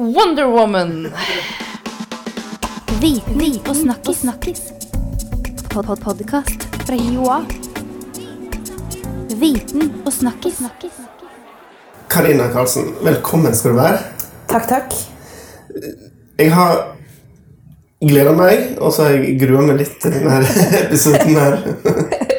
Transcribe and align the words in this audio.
Wonder 0.00 0.46
Woman. 0.48 1.12
Viten 3.00 3.58
og 3.68 3.76
snakkis. 3.76 4.20
snakkis. 4.20 4.60
Fra 6.86 6.96
Joa. 6.96 7.42
Viten 9.36 9.92
og 10.06 10.12
snakkis. 10.12 10.62
Karina 12.08 12.46
Karlsen, 12.48 12.94
velkommen 13.04 13.54
skal 13.54 13.70
du 13.70 13.76
være. 13.76 13.98
Takk, 14.48 14.68
takk. 14.68 14.96
Jeg 16.38 16.54
har 16.54 16.96
gleda 18.00 18.32
meg, 18.32 18.78
og 18.80 18.94
så 18.96 19.04
har 19.04 19.18
jeg 19.18 19.36
grua 19.42 19.66
meg 19.66 19.82
litt 19.82 20.00
til 20.00 20.16
denne 20.16 20.38
episoden 20.86 21.36
her. 21.36 21.58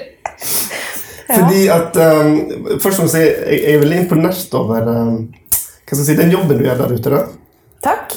Fordi 1.36 1.62
at 1.70 2.02
um, 2.02 2.34
Først 2.82 2.98
må 2.98 3.06
jeg 3.06 3.14
si 3.14 3.22
jeg, 3.22 3.62
jeg 3.62 3.76
er 3.76 3.86
veldig 3.86 4.02
imponert 4.02 4.58
over 4.58 4.90
um, 4.96 5.14
hva 5.30 5.96
skal 5.96 6.02
jeg 6.02 6.10
si, 6.10 6.20
den 6.24 6.34
jobben 6.34 6.58
du 6.58 6.66
gjør 6.66 6.82
der 6.82 6.98
ute. 6.98 7.14
da. 7.14 7.22
Takk. 7.84 8.16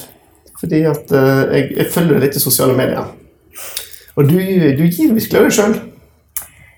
Fordi 0.59 0.81
at 0.87 1.11
uh, 1.11 1.43
jeg, 1.51 1.71
jeg 1.75 1.91
følger 1.93 2.21
litt 2.23 2.37
i 2.37 2.43
sosiale 2.43 2.75
medier. 2.77 3.11
Og 4.15 4.29
du, 4.29 4.37
du 4.77 4.85
gir 4.87 5.11
virkelig 5.11 5.39
av 5.39 5.47
deg 5.47 5.55
sjøl. 5.55 5.75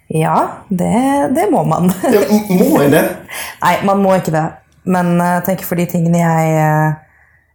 Ja, 0.08 0.38
det, 0.70 0.94
det 1.36 1.50
må 1.52 1.66
man. 1.68 1.92
Ja, 2.08 2.24
må 2.56 2.80
en 2.82 2.96
det? 2.96 3.04
Nei, 3.64 3.76
man 3.86 4.02
må 4.02 4.16
ikke 4.18 4.34
det. 4.34 4.46
Men 4.88 5.18
uh, 5.20 5.42
tenk 5.46 5.66
for 5.68 5.80
de 5.80 5.88
tingene 5.92 6.24
jeg 6.24 6.56
uh, 6.64 6.98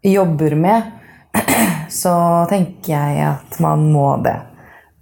jobber 0.05 0.57
med, 0.61 0.91
så 2.03 2.15
tenker 2.53 2.93
jeg 2.93 3.23
at 3.31 3.57
man 3.65 3.87
må 3.93 4.15
det. 4.25 4.37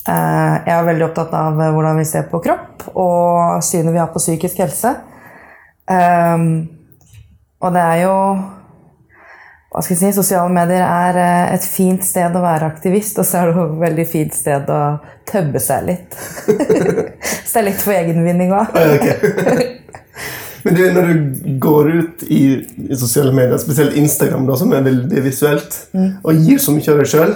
Uh, 0.07 0.63
jeg 0.65 0.75
er 0.77 0.87
veldig 0.87 1.09
opptatt 1.11 1.35
av 1.37 1.59
hvordan 1.59 1.99
vi 1.99 2.07
ser 2.09 2.31
på 2.31 2.41
kropp 2.43 2.87
og 2.95 3.61
synet 3.67 3.93
vi 3.93 4.01
har 4.01 4.13
på 4.15 4.23
psykisk 4.23 4.63
helse. 4.63 4.95
Um, 5.91 6.71
og 7.61 7.75
det 7.75 7.83
er 7.83 8.03
jo 8.05 8.15
hva 9.71 9.83
skal 9.85 9.95
jeg 9.95 10.01
si, 10.01 10.17
Sosiale 10.17 10.51
medier 10.51 10.83
er 10.83 11.19
eh, 11.21 11.53
et 11.55 11.67
fint 11.67 12.03
sted 12.03 12.35
å 12.35 12.43
være 12.43 12.67
aktivist, 12.73 13.21
og 13.23 13.27
så 13.27 13.39
er 13.39 13.51
det 13.51 13.63
et 13.63 13.77
veldig 13.85 14.07
fint 14.11 14.35
sted 14.35 14.73
å 14.75 14.81
tøbbe 15.31 15.63
seg 15.63 15.85
litt. 15.87 16.17
så 16.17 17.53
det 17.53 17.61
er 17.61 17.69
litt 17.69 17.85
for 17.85 17.95
egenvinning 17.95 18.51
òg. 18.57 18.75
Men 20.65 20.77
du, 20.77 20.83
når 20.93 21.07
du 21.07 21.55
går 21.63 21.93
ut 21.95 22.25
i, 22.27 22.41
i 22.91 22.99
sosiale 22.99 23.31
medier, 23.33 23.57
spesielt 23.63 23.95
Instagram, 23.97 24.43
da, 24.51 24.59
som 24.61 24.75
er 24.77 24.83
veldig 24.85 25.23
visuelt, 25.25 25.79
og 25.95 26.43
gir 26.43 26.61
så 26.61 26.75
mye 26.75 26.91
av 26.93 27.01
deg 27.01 27.09
sjøl 27.15 27.33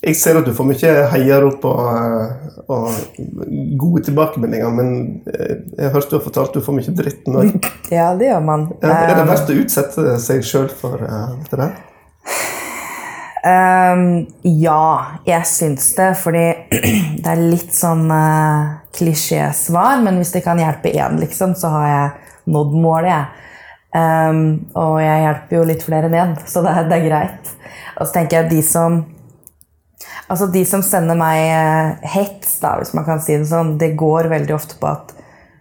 Jeg 0.00 0.16
ser 0.16 0.38
at 0.40 0.46
du 0.48 0.54
får 0.56 0.66
mye 0.68 0.92
heiarop 1.12 1.64
og, 1.68 1.80
eh, 1.90 2.62
og 2.72 2.86
gode 3.80 4.04
tilbakemeldinger, 4.08 4.72
men 4.72 4.94
eh, 5.28 5.60
jeg 5.76 5.92
hørte 5.92 6.14
du 6.14 6.16
har 6.18 6.24
fortalt 6.24 6.56
du 6.56 6.64
får 6.64 6.78
mye 6.78 6.96
dritt 7.02 7.28
nå. 7.28 7.44
Ja, 7.92 8.12
det 8.16 8.30
gjør 8.30 8.42
man. 8.46 8.66
Er 8.80 9.14
det 9.18 9.28
verst 9.28 9.52
å 9.52 9.58
utsette 9.60 10.16
seg 10.22 10.44
sjøl 10.46 10.70
for 10.72 11.02
det 11.02 11.22
dette 11.42 11.60
der? 11.60 11.78
um, 13.44 14.04
ja, 14.42 14.86
jeg 15.26 15.48
syns 15.48 15.90
det, 15.98 16.10
fordi 16.22 16.46
det 17.22 17.28
er 17.32 17.44
litt 17.44 17.74
sånn 17.76 18.06
uh, 18.12 18.80
klisjésvar, 18.96 20.00
men 20.04 20.20
hvis 20.20 20.34
det 20.36 20.44
kan 20.46 20.60
hjelpe 20.60 20.92
én, 20.92 21.20
liksom, 21.20 21.56
så 21.58 21.72
har 21.76 21.88
jeg 21.90 22.10
nådd 22.56 22.76
målet, 22.80 23.12
jeg. 23.12 23.49
Um, 23.90 24.70
og 24.78 25.00
jeg 25.02 25.22
hjelper 25.24 25.56
jo 25.56 25.62
litt 25.66 25.80
flere 25.82 26.10
ned, 26.12 26.36
så 26.46 26.62
det 26.62 26.74
er, 26.76 26.84
det 26.90 26.98
er 27.00 27.08
greit. 27.08 27.48
Og 27.96 28.04
så 28.06 28.12
tenker 28.20 28.40
jeg 28.40 28.52
de 28.52 28.60
som 28.66 29.02
Altså 30.30 30.46
De 30.46 30.60
som 30.64 30.82
sender 30.86 31.18
meg 31.18 31.40
eh, 31.42 32.10
hets, 32.12 32.52
da, 32.62 32.76
hvis 32.78 32.92
man 32.94 33.02
kan 33.04 33.18
si 33.20 33.34
det 33.34 33.48
sånn, 33.50 33.74
det 33.80 33.96
går 33.98 34.28
veldig 34.30 34.54
ofte 34.54 34.76
på 34.78 34.86
at 34.86 35.10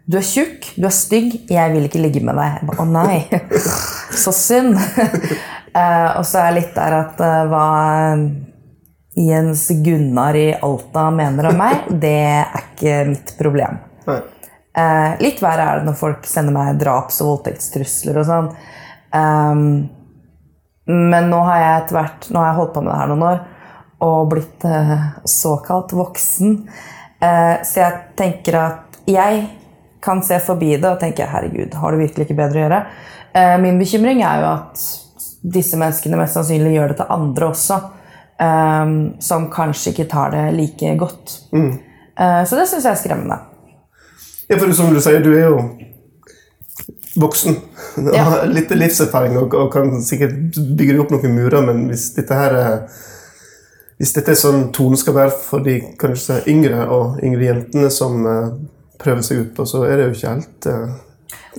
du 0.10 0.16
er 0.20 0.26
tjukk, 0.26 0.68
du 0.78 0.86
er 0.86 0.94
stygg, 0.94 1.34
jeg 1.50 1.74
vil 1.74 1.86
ikke 1.86 2.02
ligge 2.02 2.22
med 2.26 2.38
deg. 2.38 2.70
Å 2.70 2.78
oh, 2.82 2.88
nei, 2.90 3.26
så 4.24 4.34
synd. 4.34 4.78
uh, 4.78 6.10
og 6.20 6.24
så 6.26 6.46
er 6.46 6.56
litt 6.60 6.72
der 6.78 6.96
at 7.00 7.20
uh, 7.22 7.50
hva 7.50 7.66
Jens 9.20 9.68
Gunnar 9.84 10.38
i 10.38 10.48
Alta 10.54 11.10
mener 11.14 11.50
om 11.50 11.60
meg, 11.60 11.90
det 12.02 12.16
er 12.30 12.62
ikke 12.62 13.00
mitt 13.10 13.34
problem. 13.42 13.82
Nei. 14.06 14.22
Eh, 14.80 15.14
litt 15.24 15.42
verre 15.44 15.66
er 15.66 15.80
det 15.80 15.90
når 15.90 16.00
folk 16.00 16.28
sender 16.30 16.56
meg 16.56 16.80
draps- 16.80 17.20
og 17.24 17.34
voldtektstrusler 17.34 18.20
og 18.22 18.28
sånn. 18.30 18.52
Um, 19.14 19.64
men 20.90 21.30
nå 21.30 21.40
har 21.48 21.58
jeg 21.58 21.78
etter 21.80 21.96
hvert 21.96 22.28
Nå 22.30 22.38
har 22.38 22.52
jeg 22.52 22.58
holdt 22.60 22.76
på 22.76 22.82
med 22.84 22.92
det 22.92 22.98
her 23.00 23.10
noen 23.10 23.24
år 23.26 23.40
og 24.00 24.30
blitt 24.32 24.64
eh, 24.64 25.08
såkalt 25.28 25.92
voksen. 25.92 26.54
Eh, 27.20 27.56
så 27.68 27.82
jeg 27.82 27.98
tenker 28.20 28.56
at 28.56 29.00
jeg 29.10 29.42
kan 30.00 30.22
se 30.24 30.38
forbi 30.40 30.78
det 30.78 30.88
og 30.88 31.02
tenke 31.02 31.28
herregud, 31.28 31.76
har 31.76 31.92
du 31.92 32.00
virkelig 32.00 32.30
ikke 32.30 32.38
bedre 32.38 32.62
å 32.62 32.64
gjøre? 32.64 32.80
Eh, 33.36 33.56
min 33.60 33.80
bekymring 33.82 34.24
er 34.24 34.40
jo 34.40 34.50
at 34.54 34.86
disse 35.44 35.80
menneskene 35.80 36.20
mest 36.20 36.38
sannsynlig 36.38 36.78
gjør 36.78 36.94
det 36.94 37.00
til 37.02 37.16
andre 37.18 37.50
også. 37.52 37.82
Um, 38.40 38.92
som 39.20 39.50
kanskje 39.52 39.92
ikke 39.92 40.08
tar 40.14 40.32
det 40.32 40.46
like 40.56 40.94
godt. 40.96 41.34
Eh, 42.16 42.44
så 42.48 42.56
det 42.56 42.70
syns 42.72 42.86
jeg 42.88 42.94
er 42.94 43.02
skremmende. 43.02 43.36
Ja, 44.50 44.58
for 44.58 44.72
som 44.74 44.94
du 44.94 45.00
sier, 45.04 45.22
du 45.22 45.32
er 45.36 45.46
jo 45.52 45.62
voksen. 47.20 47.60
Ja. 48.14 48.24
har 48.24 48.50
litt 48.50 48.70
livserfaring 48.72 49.36
og, 49.42 49.54
og 49.58 49.72
kan 49.74 49.92
sikkert 50.06 50.58
bygge 50.78 51.00
opp 51.02 51.10
noen 51.14 51.34
murer, 51.36 51.62
men 51.66 51.88
hvis 51.90 52.12
dette 52.16 52.38
her 52.38 52.56
er 52.56 52.76
hvis 54.00 54.14
dette 54.16 54.32
er 54.32 54.40
sånn 54.40 54.70
tonen 54.72 54.96
skal 55.00 55.16
være 55.18 55.34
for 55.36 55.64
de 55.66 55.76
kanskje 56.00 56.38
yngre 56.48 56.86
og 56.88 57.18
yngre 57.26 57.50
jentene 57.50 57.90
som 57.92 58.22
uh, 58.24 58.54
prøver 59.02 59.26
seg 59.28 59.42
ut 59.42 59.50
på, 59.58 59.66
så 59.68 59.84
er 59.90 60.00
det 60.00 60.06
jo 60.06 60.14
ikke 60.16 60.36
helt 60.38 60.68
uh, 60.72 60.94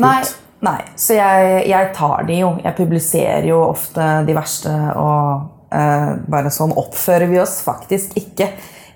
Nei, 0.01 0.23
nei. 0.65 0.79
så 0.97 1.19
jeg, 1.19 1.51
jeg 1.69 1.91
tar 1.99 2.25
de 2.31 2.39
jo. 2.41 2.55
Jeg 2.65 2.79
publiserer 2.79 3.45
jo 3.51 3.59
ofte 3.67 4.07
de 4.25 4.37
verste, 4.39 4.73
og 4.97 5.51
uh, 5.69 6.11
bare 6.33 6.55
sånn 6.55 6.73
oppfører 6.81 7.29
vi 7.29 7.43
oss 7.43 7.59
faktisk 7.67 8.17
ikke 8.23 8.49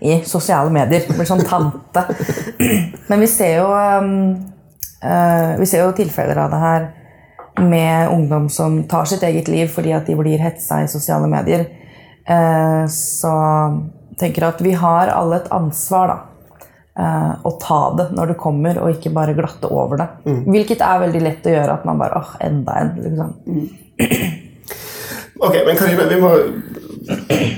i 0.04 0.18
sosiale 0.28 0.72
medier. 0.72 1.06
Blir 1.08 1.28
sånn 1.28 1.44
tante. 1.48 2.04
Men 3.08 3.22
vi 3.22 3.28
ser 3.30 3.56
jo 3.62 3.70
um, 3.72 4.10
eh, 5.00 5.54
Vi 5.60 5.68
ser 5.68 5.84
jo 5.84 5.94
tilfeller 5.96 6.42
av 6.44 6.52
det 6.52 6.60
her 6.64 6.86
med 7.64 8.10
ungdom 8.10 8.48
som 8.50 8.80
tar 8.90 9.06
sitt 9.06 9.22
eget 9.22 9.48
liv 9.48 9.68
fordi 9.70 9.92
at 9.94 10.08
de 10.10 10.16
blir 10.18 10.42
hetsa 10.42 10.82
i 10.82 10.90
sosiale 10.90 11.28
medier. 11.30 11.68
Eh, 12.26 12.84
så 12.90 13.34
tenker 14.18 14.42
jeg 14.42 14.54
at 14.56 14.62
vi 14.64 14.72
har 14.78 15.12
alle 15.14 15.38
et 15.38 15.52
ansvar, 15.54 16.12
da 16.12 16.34
eh, 16.98 17.32
å 17.46 17.54
ta 17.62 17.80
det 17.98 18.08
når 18.16 18.32
det 18.32 18.40
kommer, 18.42 18.80
og 18.82 18.96
ikke 18.96 19.14
bare 19.14 19.36
glatte 19.38 19.70
over 19.70 20.02
det. 20.02 20.08
Hvilket 20.50 20.84
er 20.84 21.04
veldig 21.06 21.22
lett 21.24 21.46
å 21.46 21.54
gjøre. 21.54 21.78
At 21.78 21.86
man 21.88 22.00
bare 22.02 22.20
åh, 22.20 22.34
enda 22.44 22.80
en. 22.82 22.96
Liksom. 23.06 23.36
Ok, 25.44 25.56
men 25.66 25.76
Karina, 25.76 26.06
vi 26.08 26.20
må 26.22 26.30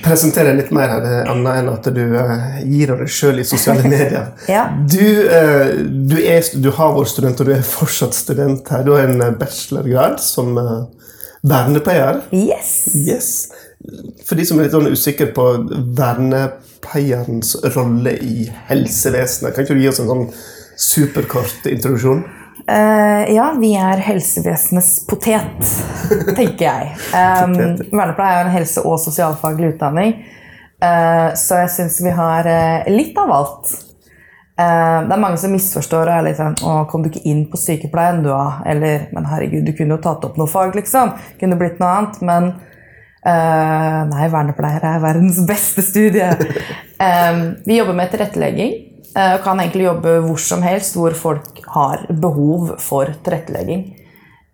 presentere 0.03 0.55
litt 0.57 0.71
mer 0.75 0.91
her, 0.91 1.07
eh, 1.07 1.31
annet 1.31 1.61
enn 1.61 1.71
at 1.71 1.89
du 1.95 2.03
eh, 2.19 2.61
gir 2.67 2.93
av 2.95 3.03
deg 3.03 3.12
sjøl 3.12 3.41
i 3.43 3.47
sosiale 3.47 3.84
medier. 3.93 4.33
Ja. 4.51 4.67
Du, 4.75 5.03
eh, 5.03 5.73
du, 5.87 6.17
er, 6.23 6.47
du 6.62 6.71
har 6.75 6.95
vært 6.97 7.12
student, 7.12 7.43
og 7.43 7.51
du 7.51 7.55
er 7.57 7.67
fortsatt 7.67 8.17
student 8.17 8.67
her. 8.73 8.84
Du 8.87 8.95
har 8.97 9.07
en 9.07 9.39
bachelorgrad 9.39 10.19
som 10.23 10.57
vernepleier. 11.47 12.23
Yes! 12.34 12.73
Yes. 12.95 13.31
For 14.27 14.39
de 14.39 14.47
som 14.49 14.59
er 14.59 14.67
litt 14.67 14.75
sånn 14.75 14.91
usikre 14.91 15.29
på 15.37 15.47
vernepleierens 15.99 17.55
rolle 17.77 18.17
i 18.23 18.49
helsevesenet, 18.71 19.55
kan 19.55 19.67
ikke 19.67 19.77
du 19.77 19.84
gi 19.84 19.93
oss 19.93 20.03
en 20.03 20.11
sånn 20.11 20.27
superkort 20.77 21.69
introduksjon? 21.71 22.25
Eh, 22.69 23.34
ja, 23.34 23.53
vi 23.60 23.75
er 23.78 24.00
helsevesenets 24.03 25.04
potet, 25.06 25.69
tenker 26.34 26.65
jeg. 26.65 26.88
Um, 27.15 27.54
vernepleie 27.99 28.41
er 28.41 28.49
en 28.49 28.54
helse- 28.56 28.82
og 28.82 28.99
sosialfaglig 28.99 29.77
utdanning, 29.77 30.16
uh, 30.82 31.31
så 31.38 31.60
jeg 31.62 31.72
syns 31.77 32.00
vi 32.03 32.15
har 32.16 32.49
uh, 32.50 32.88
litt 32.91 33.19
av 33.22 33.34
alt. 33.34 33.77
Det 34.56 34.65
er 35.12 35.21
mange 35.21 35.37
som 35.37 35.53
misforstår 35.53 36.09
og 36.09 36.15
er 36.15 36.22
litt 36.25 36.38
sånn 36.38 36.54
Å, 36.65 36.87
kom 36.88 37.03
du 37.04 37.10
ikke 37.10 37.27
inn 37.28 37.43
på 37.53 37.59
sykepleien, 37.60 38.22
du, 38.25 38.31
da? 38.31 38.62
Eller 38.65 39.03
Men 39.12 39.27
herregud, 39.28 39.66
du 39.66 39.75
kunne 39.77 39.98
jo 39.98 40.00
tatt 40.06 40.25
opp 40.25 40.38
noe 40.41 40.48
fag, 40.48 40.72
liksom. 40.78 41.12
Kunne 41.37 41.59
blitt 41.60 41.77
noe 41.77 41.91
annet. 41.93 42.16
Men 42.25 42.48
nei, 43.21 44.30
vernepleiere 44.33 44.95
er 44.95 45.04
verdens 45.04 45.42
beste 45.45 45.84
studie. 45.84 46.30
Vi 47.68 47.77
jobber 47.77 48.01
med 48.01 48.15
tilrettelegging. 48.15 48.72
Eh, 49.16 49.34
Og 49.34 49.45
kan 49.45 49.60
egentlig 49.60 49.86
jobbe 49.89 50.18
hvor 50.27 50.41
som 50.41 50.63
helst 50.63 50.97
hvor 50.97 51.15
folk 51.16 51.60
har 51.74 52.07
behov 52.10 52.77
for 52.83 53.13
tilrettelegging. 53.24 53.84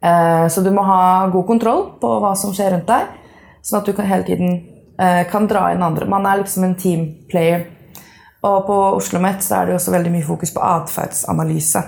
Eh, 0.03 0.49
Så 0.49 0.63
du 0.63 0.71
må 0.71 0.83
ha 0.83 1.29
god 1.29 1.47
kontroll 1.47 1.85
på 2.01 2.13
hva 2.21 2.35
som 2.37 2.55
skjer 2.55 2.73
rundt 2.77 2.91
deg, 2.91 3.09
sånn 3.63 3.81
at 3.81 3.87
du 3.87 4.03
hele 4.03 4.27
tiden 4.27 4.55
eh, 4.99 5.25
kan 5.31 5.47
dra 5.47 5.73
inn 5.73 5.83
andre. 5.83 6.07
Man 6.07 6.27
er 6.27 6.43
liksom 6.43 6.65
en 6.65 6.77
team 6.77 7.27
player. 7.31 7.67
Og 8.43 8.67
på 8.67 8.77
Oslo 8.97 9.21
OsloMet 9.21 9.51
er 9.53 9.67
det 9.67 9.75
også 9.77 9.93
veldig 9.95 10.11
mye 10.11 10.27
fokus 10.27 10.51
på 10.51 10.63
atferdsanalyse. 10.67 11.83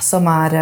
Som 0.00 0.24
er 0.32 0.54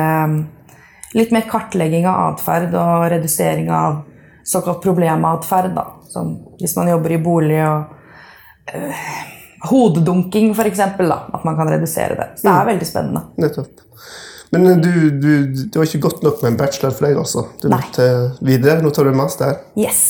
litt 1.14 1.30
mer 1.30 1.46
kartlegging 1.46 2.08
av 2.10 2.32
atferd 2.32 2.74
og 2.74 3.04
redusering 3.12 3.70
av 3.70 4.00
såkalt 4.42 4.82
problematferd. 4.82 5.78
Som 6.10 6.34
hvis 6.58 6.74
man 6.74 6.90
jobber 6.90 7.14
i 7.14 7.22
bolig 7.22 7.60
og 7.62 7.94
eh, 9.64 10.66
eksempel 10.66 11.10
f.eks. 11.10 11.34
At 11.34 11.44
man 11.44 11.56
kan 11.56 11.68
redusere 11.68 12.14
det. 12.14 12.28
Så 12.36 12.48
det 12.48 12.54
er 12.54 12.66
veldig 12.72 12.86
spennende. 12.86 13.22
Nettopp. 13.36 13.84
Men 14.50 14.80
du, 14.80 15.10
du, 15.10 15.32
det 15.52 15.76
var 15.76 15.84
ikke 15.84 16.00
godt 16.06 16.22
nok 16.22 16.42
med 16.42 16.52
en 16.52 16.56
bachelor 16.56 16.94
for 16.96 17.06
deg, 17.06 17.18
altså? 17.20 17.44
Du 17.60 17.68
Nei. 17.68 17.80
måtte 17.82 18.06
videre. 18.40 18.80
Nå 18.82 18.92
tar 18.96 19.04
du 19.04 19.12
en 19.12 19.20
master 19.20 19.58
Yes! 19.76 20.00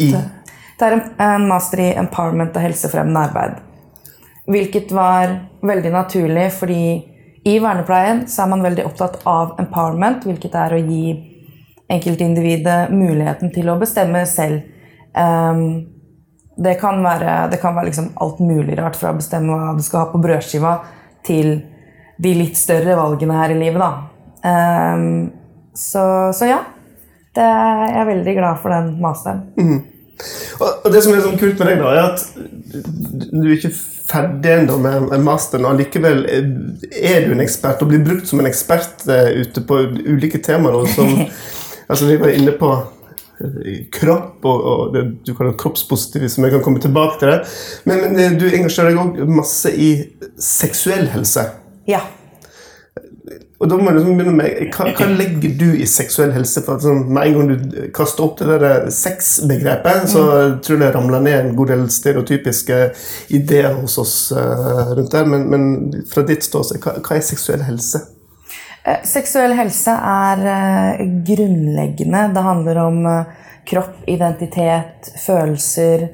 i 0.00 0.12
Det 0.14 0.86
er 0.86 0.96
en, 0.96 1.48
master 1.48 1.82
i 1.84 1.90
empowerment 2.00 2.56
og 2.56 2.64
helsefremmende 2.64 3.26
arbeid. 3.28 3.58
Hvilket 4.50 4.94
var 4.96 5.34
veldig 5.66 5.92
naturlig, 5.92 6.46
fordi 6.56 6.82
i 7.44 7.58
vernepleien 7.60 8.24
så 8.28 8.46
er 8.46 8.52
man 8.54 8.64
veldig 8.64 8.86
opptatt 8.88 9.20
av 9.28 9.58
empowerment, 9.60 10.24
hvilket 10.24 10.56
er 10.56 10.76
å 10.76 10.80
gi 10.80 11.04
enkeltindividet 11.90 12.94
muligheten 12.94 13.52
til 13.52 13.68
å 13.68 13.76
bestemme 13.80 14.24
selv. 14.30 14.62
Ehm, 15.18 15.66
det 16.60 16.76
kan 16.80 17.00
være, 17.04 17.34
det 17.52 17.60
kan 17.62 17.76
være 17.76 17.88
liksom 17.88 18.10
alt 18.20 18.40
mulig 18.44 18.76
rart, 18.78 18.98
fra 19.00 19.14
å 19.14 19.18
bestemme 19.18 19.56
hva 19.56 19.74
du 19.76 19.84
skal 19.84 20.04
ha 20.04 20.10
på 20.12 20.20
brødskiva, 20.20 20.74
til 21.24 21.54
de 22.20 22.32
litt 22.36 22.58
større 22.60 22.96
valgene 22.98 23.38
her 23.38 23.54
i 23.54 23.60
livet, 23.60 23.80
da. 23.80 23.92
Um, 24.44 25.30
så, 25.76 26.02
så 26.36 26.50
ja. 26.50 26.60
Det, 27.30 27.46
jeg 27.46 27.96
er 28.00 28.08
veldig 28.08 28.32
glad 28.36 28.60
for 28.60 28.74
den 28.74 28.92
masteren. 29.00 29.44
Mm. 29.54 29.80
og 30.58 30.88
det 30.92 31.00
som 31.04 31.14
er 31.14 31.22
sånn 31.24 31.38
kult 31.40 31.60
med 31.62 31.70
deg, 31.70 31.80
da, 31.80 31.92
er 31.94 32.08
at 32.10 33.30
du 33.30 33.44
er 33.46 33.54
ikke 33.54 33.70
ferdig 34.10 34.52
ennå 34.58 34.76
med 34.82 35.14
masteren. 35.24 35.68
og 35.70 35.78
Likevel 35.78 36.24
er 36.26 37.24
du 37.24 37.34
en 37.34 37.44
ekspert 37.44 37.82
og 37.84 37.92
blir 37.92 38.02
brukt 38.04 38.28
som 38.28 38.42
en 38.42 38.50
ekspert 38.50 39.06
eh, 39.08 39.44
ute 39.44 39.62
på 39.64 39.78
ulike 40.02 40.42
temaer. 40.42 40.82
Som, 40.90 41.14
altså 41.90 42.10
Vi 42.10 42.18
var 42.20 42.34
inne 42.34 42.56
på 42.58 42.74
kropp 43.94 44.44
og, 44.44 44.62
og 44.72 44.94
det 44.94 45.04
du 45.26 45.34
kaller 45.36 45.56
kroppspositivisme. 45.60 46.46
Jeg 46.46 46.58
kan 46.58 46.64
komme 46.64 46.82
tilbake 46.82 47.20
til 47.20 47.32
det. 47.32 47.40
Men, 47.88 48.06
men 48.06 48.22
eh, 48.22 48.38
du 48.38 48.48
engasjerer 48.48 48.92
deg 48.92 49.02
òg 49.02 49.36
masse 49.40 49.72
i 49.72 49.92
seksuell 50.40 51.08
helse. 51.14 51.46
Ja. 51.88 52.02
Og 53.60 53.68
da 53.68 53.76
må 53.76 53.90
du 53.92 53.98
liksom 53.98 54.16
begynne 54.16 54.36
med, 54.38 54.70
hva, 54.72 54.86
hva 54.96 55.06
legger 55.12 55.52
du 55.60 55.66
i 55.76 55.88
seksuell 55.88 56.30
helse? 56.32 56.62
For 56.64 56.78
at 56.78 56.84
sånn, 56.84 57.02
Med 57.12 57.28
en 57.28 57.34
gang 57.36 57.50
du 57.50 57.74
kaster 57.96 58.24
opp 58.24 58.38
det 58.40 58.56
der 58.62 58.86
sexbegrepet, 58.94 60.06
så 60.08 60.22
tror 60.64 60.78
jeg 60.78 60.84
det 60.86 60.94
ramler 60.96 61.26
ned 61.26 61.36
en 61.40 61.52
god 61.58 61.74
del 61.74 61.84
stereotypiske 61.92 62.78
ideer 63.36 63.76
hos 63.76 63.98
oss 64.00 64.14
uh, 64.32 64.94
rundt 64.96 65.12
der. 65.12 65.28
Men, 65.28 65.44
men 65.52 66.06
fra 66.08 66.24
ditt 66.24 66.48
ståsted, 66.48 66.80
hva, 66.80 66.96
hva 67.04 67.18
er 67.18 67.28
seksuell 67.28 67.66
helse? 67.68 68.00
Eh, 68.84 69.02
Seksuell 69.04 69.54
helse 69.58 69.92
er 69.92 70.42
eh, 70.48 71.04
grunnleggende. 71.26 72.24
Det 72.34 72.44
handler 72.44 72.82
om 72.86 73.00
eh, 73.06 73.38
kropp, 73.68 74.02
identitet, 74.08 75.12
følelser, 75.20 76.08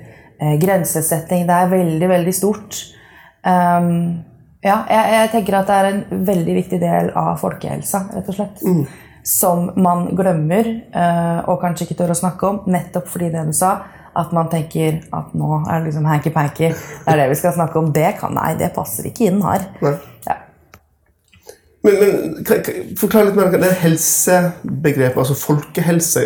grensesetting. 0.61 1.47
Det 1.49 1.55
er 1.57 1.71
veldig, 1.71 2.09
veldig 2.11 2.33
stort. 2.37 2.77
Um, 3.47 4.19
ja, 4.61 4.83
jeg, 4.91 5.13
jeg 5.15 5.31
tenker 5.33 5.57
at 5.57 5.71
det 5.71 5.77
er 5.79 5.89
en 5.89 6.27
veldig 6.29 6.57
viktig 6.59 6.81
del 6.83 7.09
av 7.17 7.39
folkehelsa, 7.41 8.03
rett 8.13 8.29
og 8.29 8.37
slett. 8.37 8.61
Som 9.27 9.71
man 9.81 10.11
glemmer, 10.19 10.69
og 11.49 11.63
kanskje 11.63 11.87
ikke 11.87 11.97
tør 12.03 12.13
å 12.13 12.19
snakke 12.21 12.51
om, 12.51 12.61
nettopp 12.69 13.09
fordi 13.09 13.31
det 13.33 13.47
du 13.49 13.57
sa. 13.57 13.73
At 14.13 14.37
man 14.37 14.53
tenker 14.53 15.01
at 15.17 15.33
nå 15.39 15.63
er 15.63 15.79
det 15.79 15.89
liksom 15.89 16.11
hanky-panky. 16.11 16.75
Det 16.75 17.15
er 17.15 17.23
det 17.23 17.31
vi 17.33 17.41
skal 17.41 17.57
snakke 17.57 17.81
om. 17.81 17.89
Det 17.97 18.11
kan, 18.21 18.37
nei, 18.37 18.53
det 18.61 18.75
passer 18.77 19.09
ikke 19.09 19.31
inn 19.31 19.41
her. 19.47 19.71
Nei. 19.81 19.97
Ja. 20.29 20.43
Men, 21.87 21.99
men 22.01 22.97
forklar 22.99 23.29
litt 23.29 23.37
mer 23.39 23.51
om 23.51 23.61
det 23.63 23.75
helsebegrepet, 23.79 25.19
altså 25.23 25.37
folkehelse. 25.39 26.25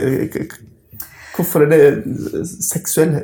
Hvorfor 1.37 1.67
er 1.67 1.73
det 1.73 2.47
seksuell, 2.65 3.19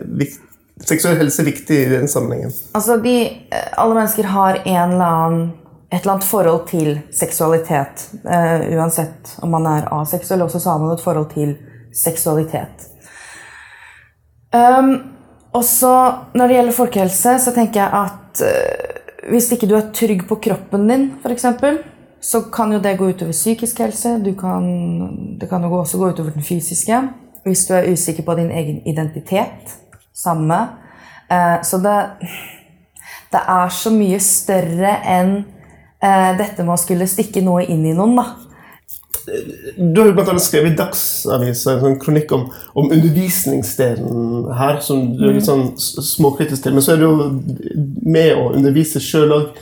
seksuell 0.85 1.17
helse 1.23 1.47
viktig 1.47 1.79
i 1.87 1.87
den 1.95 2.11
sammenhengen? 2.13 2.53
Altså, 2.77 2.99
de, 3.01 3.17
eh, 3.49 3.71
alle 3.81 3.97
mennesker 3.97 4.29
har 4.35 4.61
eller 4.67 5.07
annen, 5.07 5.49
et 5.89 6.03
eller 6.03 6.17
annet 6.17 6.29
forhold 6.29 6.67
til 6.69 6.93
seksualitet. 7.15 8.09
Uh, 8.27 8.69
uansett 8.77 9.37
om 9.41 9.55
man 9.55 9.69
er 9.71 9.89
aseksuell, 9.95 10.43
også 10.45 10.61
så 10.61 10.75
har 10.75 10.83
man 10.83 10.97
et 10.97 11.05
forhold 11.05 11.31
til 11.33 11.57
seksualitet. 11.95 12.89
Um, 14.53 14.97
og 15.57 15.65
så 15.65 15.93
Når 16.35 16.49
det 16.49 16.57
gjelder 16.57 16.73
folkehelse, 16.77 17.39
så 17.39 17.53
tenker 17.55 17.81
jeg 17.81 17.91
at 18.05 18.43
uh, 18.45 19.31
hvis 19.31 19.49
ikke 19.55 19.69
du 19.71 19.77
er 19.79 19.93
trygg 19.95 20.27
på 20.29 20.41
kroppen 20.43 20.91
din, 20.91 21.07
f.eks., 21.23 21.47
så 22.27 22.41
kan 22.51 22.73
jo 22.75 22.81
det 22.83 22.97
gå 22.99 23.11
utover 23.13 23.33
psykisk 23.37 23.79
helse. 23.85 24.17
Du 24.25 24.33
kan, 24.39 24.65
det 25.39 25.47
kan 25.51 25.63
jo 25.63 25.77
også 25.79 25.99
gå 26.01 26.09
utover 26.11 26.33
den 26.35 26.43
fysiske. 26.47 26.97
Hvis 27.47 27.67
du 27.69 27.75
er 27.77 27.87
usikker 27.93 28.25
på 28.27 28.35
din 28.39 28.49
egen 28.51 28.81
identitet. 28.89 29.77
Samme. 30.17 30.57
Eh, 31.31 31.61
så 31.63 31.79
det, 31.85 31.95
det 33.35 33.43
er 33.47 33.69
så 33.71 33.93
mye 33.95 34.19
større 34.23 34.97
enn 35.07 35.37
eh, 36.03 36.33
dette 36.41 36.65
med 36.67 36.75
å 36.75 36.81
skulle 36.83 37.07
stikke 37.11 37.45
noe 37.47 37.63
inn 37.71 37.87
i 37.87 37.95
noen, 37.95 38.17
da. 38.19 38.27
Du 39.27 39.97
har 40.01 40.07
jo 40.13 40.23
annet 40.23 40.43
skrevet 40.45 40.73
i 40.75 40.77
Dagsavisen 40.79 41.73
en 41.73 41.81
sånn 41.83 41.97
kronikk 42.03 42.31
om, 42.37 42.45
om 42.79 42.91
undervisningsdelen 42.95 44.45
her, 44.55 44.79
som 44.87 45.01
du 45.19 45.25
er 45.27 45.35
litt 45.39 45.47
sånn 45.49 45.73
s- 45.75 45.97
småkritisk 46.13 46.63
til. 46.63 46.77
Men 46.77 46.85
så 46.87 46.95
er 46.95 47.01
du 47.03 47.07
jo 47.09 47.17
med 48.07 48.35
å 48.39 48.53
undervise 48.55 49.03
sjøl 49.03 49.35
òg. 49.35 49.59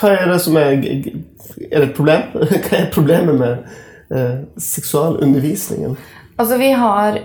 Hva 0.00 0.14
er 0.16 0.30
det 0.30 0.40
som 0.40 0.56
er 0.56 0.70
Er 0.72 1.82
det 1.82 1.90
et 1.90 1.96
problem? 1.96 2.22
Hva 2.66 2.78
er 2.78 2.92
problemet 2.92 3.36
med 3.36 4.16
eh, 4.16 4.36
seksualundervisningen? 4.56 5.96
Altså, 6.38 6.56
vi 6.58 6.70
har, 6.72 7.18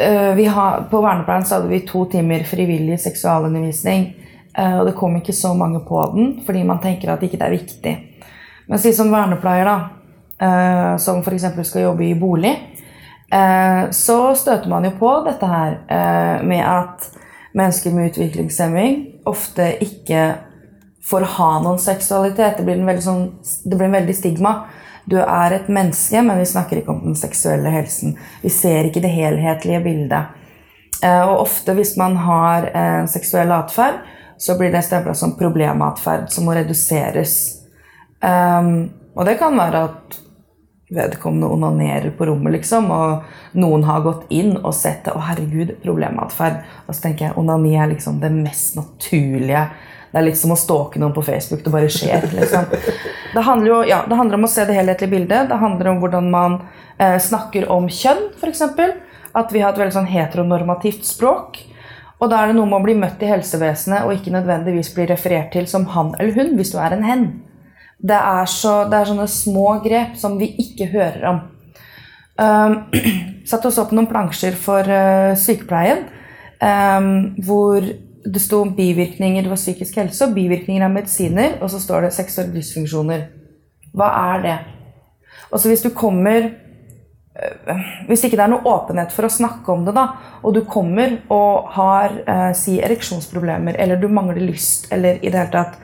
øh, 0.00 0.36
vi 0.36 0.44
har 0.44 0.88
På 0.90 1.00
vernepleien 1.00 1.44
så 1.44 1.54
hadde 1.54 1.68
vi 1.68 1.86
to 1.86 2.04
timer 2.10 2.44
frivillig 2.44 2.98
seksualundervisning. 3.00 4.14
øh, 4.58 4.78
og 4.80 4.86
det 4.86 4.94
kom 4.94 5.16
ikke 5.16 5.32
så 5.32 5.54
mange 5.54 5.80
på 5.88 6.12
den, 6.14 6.40
fordi 6.46 6.62
man 6.62 6.78
tenker 6.82 7.12
at 7.12 7.22
ikke 7.22 7.36
det 7.36 7.46
er 7.46 7.50
viktig. 7.50 7.98
Men 8.68 8.78
si 8.78 8.92
som 8.92 9.12
vernepleier, 9.12 9.64
da, 9.64 9.76
øh, 10.46 10.98
som 10.98 11.22
f.eks. 11.22 11.44
skal 11.62 11.82
jobbe 11.82 12.08
i 12.08 12.18
bolig, 12.18 12.56
så 13.90 14.34
støter 14.34 14.68
man 14.68 14.84
jo 14.84 14.90
på 14.98 15.10
dette 15.26 15.46
her 15.46 16.42
med 16.42 16.58
at 16.58 17.08
mennesker 17.54 17.90
med 17.90 18.10
utviklingshemming 18.10 19.06
ofte 19.26 19.66
ikke 19.80 20.34
for 21.06 21.22
å 21.22 21.32
ha 21.36 21.52
noen 21.62 21.78
seksualitet. 21.78 22.58
Det 22.58 22.66
blir 22.66 22.80
en 22.80 22.88
veldig, 22.88 23.04
sånn, 23.04 23.28
det 23.64 23.76
blir 23.76 23.88
en 23.88 23.98
veldig 24.00 24.16
stigma. 24.16 24.56
Du 25.06 25.20
er 25.22 25.54
et 25.54 25.68
menneske, 25.70 26.22
men 26.26 26.40
vi 26.40 26.48
snakker 26.50 26.80
ikke 26.80 26.96
om 26.96 27.04
den 27.04 27.18
seksuelle 27.18 27.70
helsen. 27.70 28.16
Vi 28.42 28.50
ser 28.50 28.88
ikke 28.88 29.04
det 29.04 29.14
helhetlige 29.14 29.84
bildet. 29.84 30.34
Eh, 31.02 31.22
Og 31.22 31.44
ofte 31.44 31.76
hvis 31.78 31.94
man 31.96 32.16
har 32.16 32.70
en 32.74 33.08
seksuell 33.08 33.54
atferd, 33.54 34.02
så 34.38 34.58
blir 34.58 34.72
det 34.72 34.82
stempla 34.84 35.14
som 35.14 35.36
problematferd 35.38 36.28
som 36.32 36.44
må 36.44 36.54
reduseres. 36.56 37.62
Um, 38.20 38.90
og 39.16 39.24
det 39.28 39.38
kan 39.40 39.56
være 39.56 39.82
at 39.88 40.18
vedkommende 40.92 41.48
onanerer 41.50 42.12
på 42.18 42.26
rommet, 42.28 42.52
liksom, 42.58 42.90
og 42.94 43.56
noen 43.58 43.84
har 43.88 44.04
gått 44.04 44.26
inn 44.30 44.54
og 44.58 44.74
sett 44.76 45.06
det. 45.06 45.14
Å, 45.16 45.24
herregud, 45.30 45.72
problematferd. 45.82 46.60
Og 46.86 46.94
så 46.94 47.06
tenker 47.06 47.28
jeg 47.28 47.38
onani 47.40 47.74
er 47.80 47.90
liksom 47.94 48.20
det 48.22 48.30
mest 48.34 48.76
naturlige. 48.78 49.66
Det 50.16 50.22
er 50.22 50.30
litt 50.30 50.38
som 50.40 50.54
å 50.54 50.56
stalke 50.56 50.96
noen 50.96 51.12
på 51.12 51.20
Facebook. 51.26 51.60
Det 51.60 51.68
bare 51.68 51.90
skjer. 51.92 52.22
liksom. 52.32 52.70
Det 53.34 53.42
handler, 53.44 53.68
jo, 53.68 53.80
ja, 53.84 53.98
det 54.08 54.16
handler 54.16 54.38
om 54.38 54.46
å 54.46 54.48
se 54.48 54.64
det 54.64 54.72
helhetlige 54.72 55.12
bildet. 55.12 55.50
Det 55.50 55.58
handler 55.60 55.90
om 55.90 55.98
hvordan 56.00 56.30
man 56.32 56.54
eh, 56.96 57.18
snakker 57.20 57.66
om 57.68 57.84
kjønn, 57.92 58.22
f.eks. 58.40 58.62
At 59.36 59.52
vi 59.52 59.60
har 59.60 59.74
et 59.74 59.80
veldig 59.82 59.92
sånn 59.92 60.08
heteronormativt 60.08 61.04
språk. 61.04 61.58
Og 62.16 62.32
da 62.32 62.38
er 62.38 62.48
det 62.48 62.56
noe 62.56 62.64
med 62.70 62.78
å 62.78 62.86
bli 62.86 62.94
møtt 62.96 63.20
i 63.20 63.28
helsevesenet 63.28 64.06
og 64.06 64.14
ikke 64.16 64.32
nødvendigvis 64.38 64.94
bli 64.96 65.04
referert 65.10 65.52
til 65.52 65.68
som 65.68 65.84
han 65.92 66.14
eller 66.16 66.32
hun 66.32 66.56
hvis 66.56 66.72
du 66.72 66.80
er 66.80 66.96
en 66.96 67.04
hen. 67.04 67.28
Det 68.00 68.16
er, 68.16 68.48
så, 68.48 68.86
det 68.88 68.96
er 68.96 69.12
sånne 69.12 69.28
små 69.28 69.68
grep 69.84 70.16
som 70.16 70.40
vi 70.40 70.48
ikke 70.64 70.88
hører 70.96 71.28
om. 71.34 71.44
Um, 72.40 72.78
satt 73.52 73.68
oss 73.68 73.76
opp 73.84 73.92
noen 73.92 74.08
plansjer 74.08 74.56
for 74.56 74.80
uh, 74.88 75.36
sykepleien 75.36 76.06
um, 76.64 77.36
hvor 77.44 77.84
det 78.32 78.42
sto 78.42 78.60
om 78.64 78.74
bivirkninger 78.74 79.44
det 79.44 79.50
var 79.50 79.60
psykisk 79.60 79.98
helse 80.00 80.26
og 80.26 80.34
bivirkninger 80.34 80.84
av 80.84 80.94
medisiner, 80.94 81.58
og 81.62 81.70
så 81.70 81.80
står 81.82 82.06
det 82.06 82.14
seksuelle 82.16 82.54
dysfunksjoner. 82.56 83.26
Hva 83.96 84.08
er 84.34 84.42
det? 84.44 84.56
Og 85.50 85.62
hvis 85.62 85.84
du 85.84 85.92
kommer 85.94 86.48
øh, 86.48 87.84
Hvis 88.08 88.24
ikke 88.24 88.36
det 88.36 88.44
er 88.44 88.50
noe 88.50 88.66
åpenhet 88.66 89.12
for 89.14 89.28
å 89.28 89.32
snakke 89.32 89.72
om 89.72 89.84
det, 89.86 89.94
da, 89.96 90.08
og 90.42 90.56
du 90.56 90.64
kommer 90.68 91.20
og 91.32 91.70
har 91.76 92.16
eh, 92.26 92.50
si 92.58 92.80
ereksjonsproblemer, 92.82 93.78
eller 93.78 94.00
du 94.00 94.08
mangler 94.08 94.42
lyst, 94.42 94.90
eller 94.92 95.20
i 95.22 95.30
det 95.30 95.38
hele 95.38 95.52
tatt 95.54 95.78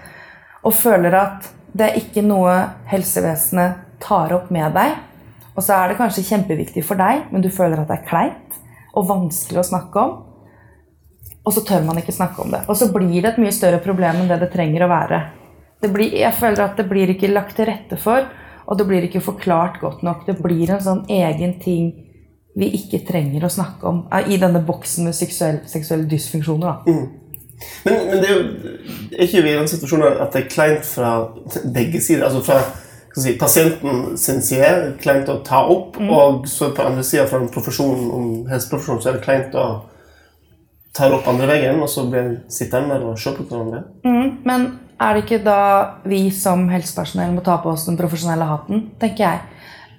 Og 0.64 0.74
føler 0.74 1.14
at 1.18 1.48
det 1.72 1.88
er 1.88 2.02
ikke 2.02 2.24
noe 2.26 2.52
helsevesenet 2.90 3.88
tar 4.02 4.34
opp 4.34 4.50
med 4.52 4.74
deg, 4.74 4.98
og 5.54 5.62
så 5.62 5.76
er 5.76 5.92
det 5.92 5.98
kanskje 6.00 6.24
kjempeviktig 6.26 6.82
for 6.84 7.00
deg, 7.00 7.28
men 7.30 7.44
du 7.44 7.48
føler 7.52 7.80
at 7.80 7.88
det 7.88 8.00
er 8.00 8.08
kleint 8.08 8.58
og 8.92 9.06
vanskelig 9.08 9.62
å 9.62 9.68
snakke 9.70 10.02
om, 10.02 10.12
og 11.42 11.54
så 11.54 11.64
tør 11.66 11.82
man 11.86 11.98
ikke 11.98 12.14
snakke 12.14 12.42
om 12.44 12.52
det. 12.54 12.62
Og 12.70 12.78
så 12.78 12.88
blir 12.94 13.22
det 13.22 13.32
et 13.32 13.40
mye 13.42 13.54
større 13.54 13.80
problem 13.82 14.22
enn 14.22 14.30
det 14.30 14.38
det 14.44 14.52
trenger 14.52 14.86
å 14.86 14.92
være. 14.92 15.20
Det 15.82 15.90
blir, 15.90 16.14
jeg 16.14 16.38
føler 16.38 16.62
at 16.62 16.78
det 16.78 16.86
blir 16.90 17.10
ikke 17.10 17.32
lagt 17.32 17.56
til 17.58 17.66
rette 17.66 17.98
for, 17.98 18.28
og 18.62 18.78
det 18.78 18.86
blir 18.86 19.08
ikke 19.08 19.24
forklart 19.24 19.80
godt 19.82 20.04
nok. 20.06 20.22
Det 20.28 20.36
blir 20.38 20.70
en 20.70 20.84
sånn 20.84 21.02
egen 21.10 21.56
ting 21.62 21.90
vi 22.54 22.68
ikke 22.76 23.02
trenger 23.08 23.46
å 23.46 23.50
snakke 23.50 23.88
om 23.88 24.04
eh, 24.12 24.30
i 24.34 24.38
denne 24.38 24.62
boksen 24.66 25.08
med 25.08 25.16
seksuell, 25.16 25.62
seksuelle 25.66 26.06
dysfunksjoner. 26.10 26.84
Da. 26.84 26.96
Men, 27.86 27.98
men 28.10 28.20
det 28.20 28.28
er 28.28 28.34
jo 28.36 28.46
er 29.16 29.26
ikke 29.26 29.42
vi 29.42 29.52
i 29.52 29.58
den 29.58 29.70
situasjonen 29.70 30.22
at 30.22 30.34
det 30.34 30.44
er 30.44 30.50
kleint 30.52 30.86
fra 30.86 31.12
begge 31.74 32.00
sider? 32.02 32.26
altså 32.26 32.42
fra 32.46 32.58
si, 33.16 33.34
pasienten 33.40 34.16
sin 34.20 34.42
side 34.44 34.96
kleint 35.02 35.30
å 35.30 35.40
ta 35.46 35.62
opp, 35.70 35.98
og 36.02 36.46
så 36.50 36.72
på 36.74 36.86
andre 36.86 37.04
sida 37.06 37.26
fra 37.30 37.40
den 37.42 37.50
profesjonen, 37.54 38.10
om 38.10 38.28
helseprofesjon 38.50 39.02
så 39.02 39.10
er 39.10 39.18
det 39.18 39.26
kleint 39.26 39.56
å 39.58 39.66
ta 40.92 41.08
det 41.08 41.16
opp 41.16 41.28
andre 41.32 41.48
veggen, 41.48 41.80
og 41.82 41.88
så 41.90 42.04
sitter 42.52 42.82
en 42.82 42.92
der 42.92 43.04
og 43.06 43.18
se 43.18 43.32
på 43.36 43.46
hverandre. 43.48 43.84
Mm, 44.04 44.42
men 44.44 44.66
er 45.00 45.14
det 45.14 45.24
ikke 45.24 45.42
da 45.44 45.60
vi 46.08 46.26
som 46.34 46.68
helsepersonell 46.70 47.32
må 47.34 47.44
ta 47.44 47.56
på 47.62 47.72
oss 47.72 47.86
den 47.88 47.98
profesjonelle 48.00 48.46
hatten, 48.46 48.84
tenker 49.00 49.24
jeg. 49.24 49.40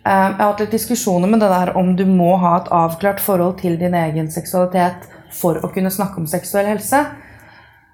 Eh, 0.04 0.12
Jeg 0.12 0.38
har 0.38 0.52
hatt 0.52 0.64
litt 0.64 0.76
diskusjoner 0.76 1.32
med 1.32 1.42
det 1.44 1.50
der 1.52 1.76
om 1.80 1.96
du 1.96 2.06
må 2.06 2.36
ha 2.38 2.58
et 2.60 2.72
avklart 2.72 3.24
forhold 3.24 3.60
til 3.62 3.78
din 3.80 3.96
egen 3.98 4.32
seksualitet 4.32 5.10
for 5.34 5.60
å 5.64 5.72
kunne 5.74 5.92
snakke 5.92 6.22
om 6.22 6.28
seksuell 6.30 6.70
helse. 6.70 7.02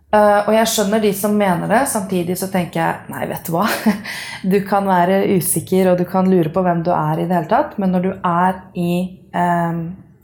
Eh, 0.09 0.39
og 0.47 0.53
jeg 0.53 0.69
skjønner 0.71 1.03
de 1.03 1.13
som 1.13 1.37
mener 1.37 1.69
det. 1.69 1.83
Samtidig 1.87 2.37
så 2.37 2.49
tenker 2.51 2.81
jeg 2.81 3.13
nei, 3.13 3.27
vet 3.29 3.45
du 3.45 3.53
hva. 3.55 3.67
Du 4.51 4.57
kan 4.65 4.87
være 4.87 5.21
usikker 5.37 5.91
og 5.91 5.99
du 5.99 6.05
kan 6.09 6.29
lure 6.31 6.49
på 6.53 6.63
hvem 6.65 6.81
du 6.83 6.91
er 6.95 7.19
i 7.19 7.27
det 7.27 7.35
hele 7.35 7.51
tatt, 7.51 7.77
men 7.77 7.91
når 7.93 8.05
du 8.05 8.11
er 8.15 8.61
i, 8.73 8.93
eh, 9.35 9.81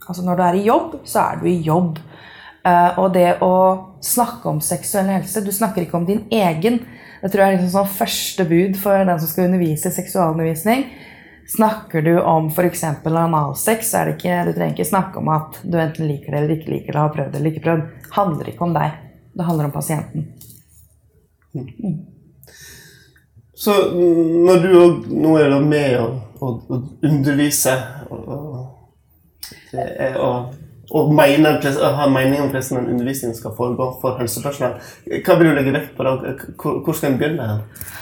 altså 0.08 0.26
når 0.26 0.36
du 0.36 0.44
er 0.48 0.58
i 0.58 0.66
jobb, 0.66 1.00
så 1.04 1.22
er 1.30 1.42
du 1.42 1.48
i 1.50 1.60
jobb. 1.66 2.00
Eh, 2.66 2.98
og 2.98 3.12
det 3.14 3.36
å 3.44 3.54
snakke 4.02 4.48
om 4.50 4.60
seksuell 4.64 5.06
helse 5.12 5.42
Du 5.44 5.52
snakker 5.54 5.84
ikke 5.84 5.98
om 6.00 6.06
din 6.08 6.24
egen. 6.34 6.80
Det 7.22 7.30
tror 7.30 7.42
jeg 7.42 7.52
er 7.52 7.58
liksom 7.58 7.74
sånn 7.74 7.98
første 7.98 8.46
bud 8.48 8.78
for 8.80 8.98
den 8.98 9.20
som 9.20 9.30
skal 9.30 9.48
undervise 9.48 9.90
i 9.90 9.96
seksualundervisning. 9.96 10.86
Snakker 11.46 12.02
du 12.02 12.16
om 12.18 12.48
f.eks. 12.50 12.82
analsex, 13.06 13.92
så 13.92 14.00
er 14.00 14.08
det 14.08 14.16
ikke, 14.16 14.40
du 14.48 14.52
trenger 14.56 14.74
ikke 14.74 14.88
snakke 14.88 15.20
om 15.20 15.30
at 15.30 15.60
du 15.62 15.78
enten 15.78 16.10
liker 16.10 16.34
det 16.34 16.40
eller 16.40 16.56
ikke 16.56 16.72
liker 16.72 16.90
det, 16.90 16.98
har 17.04 17.14
prøvd 17.14 17.32
det 17.32 17.40
eller 17.40 17.54
ikke 17.54 17.64
prøvd. 17.68 17.86
Det 18.02 18.14
handler 18.18 18.50
ikke 18.50 18.66
om 18.66 18.74
deg. 18.74 19.00
Det 19.36 19.46
handler 19.46 19.68
om 19.68 19.74
pasienten. 19.76 20.26
Så 23.56 23.72
mm, 23.94 24.44
når 24.44 24.62
du 24.64 24.68
òg 24.80 25.06
nå 25.14 25.36
er 25.40 25.54
da 25.54 25.60
med 25.62 26.00
å, 26.02 26.50
undervise 27.06 27.76
og, 28.10 28.26
og, 28.26 28.42
og 29.72 30.26
å, 30.26 30.30
og 30.94 31.10
har 31.10 32.10
mening 32.10 32.40
om 32.40 32.50
hvordan 32.50 32.78
en 32.78 32.90
undervisning 32.92 33.34
skal 33.34 33.54
foregå 33.56 33.88
for 34.00 34.18
helsepersonell, 34.20 34.76
hva 35.26 35.38
vil 35.38 35.50
du 35.50 35.56
legge 35.56 35.74
vekt 35.74 35.96
på 35.96 36.06
da? 36.06 36.34
Hvor, 36.54 36.92
skal 36.94 37.12
en 37.12 37.18
begynne? 37.18 37.46
her? 37.50 37.94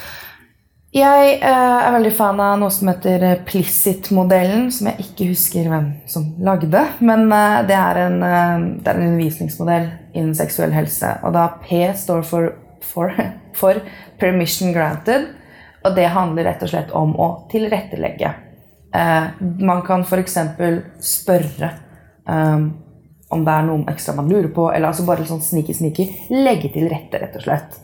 Jeg 0.95 1.31
eh, 1.43 1.79
er 1.83 1.91
veldig 1.91 2.11
fan 2.15 2.37
av 2.39 2.53
noe 2.61 2.71
som 2.71 2.87
heter 2.87 3.23
eh, 3.27 3.39
Plissit-modellen, 3.43 4.69
som 4.71 4.87
jeg 4.87 5.03
ikke 5.03 5.27
husker 5.33 5.67
hvem 5.67 5.89
som 6.07 6.29
lagde. 6.39 6.85
Men 7.03 7.25
eh, 7.35 7.65
det, 7.67 7.75
er 7.75 7.99
en, 8.05 8.21
det 8.79 8.87
er 8.87 9.01
en 9.01 9.09
undervisningsmodell 9.09 9.89
innen 10.13 10.37
seksuell 10.39 10.71
helse. 10.71 11.09
Og 11.27 11.35
da 11.35 11.49
P 11.65 11.81
står 11.99 12.23
for, 12.29 12.53
for, 12.93 13.11
for 13.59 13.81
permission 14.21 14.71
granted. 14.75 15.33
Og 15.83 15.97
det 15.99 16.07
handler 16.15 16.47
rett 16.47 16.63
og 16.63 16.71
slett 16.71 16.95
om 16.95 17.11
å 17.19 17.29
tilrettelegge. 17.51 18.31
Man 18.95 19.81
kan 19.83 20.05
f.eks. 20.07 20.37
spørre 21.03 21.69
eh, 22.27 22.65
om 23.35 23.45
det 23.45 23.53
er 23.53 23.65
noe 23.67 23.85
ekstra 23.91 24.15
man 24.17 24.29
lurer 24.29 24.51
på, 24.53 24.69
eller 24.71 24.91
altså 24.91 25.05
bare 25.07 25.25
sånn 25.27 25.43
sniki-sniki. 25.43 26.07
Legge 26.33 26.71
til 26.75 26.89
rette, 26.91 27.19
rett 27.21 27.39
og 27.39 27.45
slett. 27.45 27.79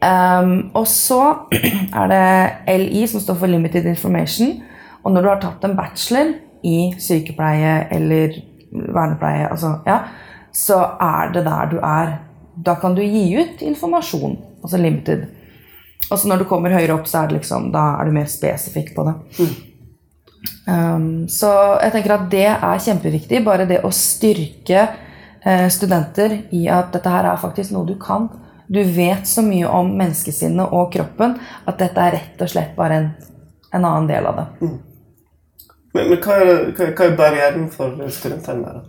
Um, 0.00 0.70
og 0.78 0.86
så 0.88 1.20
er 2.00 2.12
det 2.12 2.76
LI, 2.84 3.04
som 3.10 3.22
står 3.22 3.40
for 3.42 3.52
Limited 3.52 3.88
Information. 3.90 4.60
Og 5.04 5.12
når 5.12 5.22
du 5.22 5.30
har 5.32 5.42
tatt 5.42 5.66
en 5.66 5.76
bachelor 5.76 6.32
i 6.66 6.92
sykepleie 7.00 7.74
eller 7.96 8.38
vernepleie, 8.70 9.48
altså, 9.50 9.78
ja, 9.88 10.02
så 10.54 10.78
er 11.00 11.34
det 11.34 11.44
der 11.48 11.72
du 11.72 11.78
er. 11.82 12.14
Da 12.60 12.76
kan 12.80 12.96
du 12.96 13.02
gi 13.02 13.26
ut 13.40 13.62
informasjon, 13.64 14.38
altså 14.62 14.80
limited. 14.80 15.26
Og 16.10 16.18
så 16.18 16.28
når 16.28 16.42
du 16.42 16.48
kommer 16.50 16.74
høyere 16.74 16.96
opp, 16.96 17.08
så 17.08 17.22
er 17.22 17.30
det 17.30 17.40
liksom, 17.40 17.70
da 17.74 17.94
er 17.98 18.08
du 18.08 18.16
mer 18.16 18.28
spesifikk 18.30 18.94
på 18.96 19.06
det. 19.06 19.14
Um, 20.66 21.28
så 21.28 21.50
jeg 21.82 21.92
tenker 21.94 22.16
at 22.16 22.28
det 22.32 22.48
er 22.50 22.84
kjempeviktig. 22.84 23.42
Bare 23.44 23.68
det 23.68 23.82
å 23.84 23.92
styrke 23.94 24.84
eh, 24.84 25.66
studenter 25.72 26.36
i 26.56 26.66
at 26.72 26.92
dette 26.94 27.12
her 27.12 27.28
er 27.32 27.40
faktisk 27.40 27.74
noe 27.74 27.88
du 27.88 27.96
kan. 28.00 28.28
Du 28.70 28.80
vet 28.84 29.26
så 29.26 29.42
mye 29.42 29.66
om 29.66 29.90
menneskesinnet 29.98 30.76
og 30.76 30.92
kroppen 30.94 31.34
at 31.66 31.80
dette 31.80 32.06
er 32.06 32.16
rett 32.16 32.44
og 32.44 32.52
slett 32.52 32.76
bare 32.76 33.00
en, 33.00 33.10
en 33.74 33.82
annen 33.82 34.06
del 34.10 34.30
av 34.30 34.38
det. 34.38 34.46
Men, 35.90 36.06
men 36.06 36.16
hva, 36.22 36.38
er, 36.38 36.70
hva, 36.76 36.92
hva 36.94 37.08
er 37.08 37.18
barrieren 37.18 37.66
for 37.72 37.98
studentene? 38.14 38.84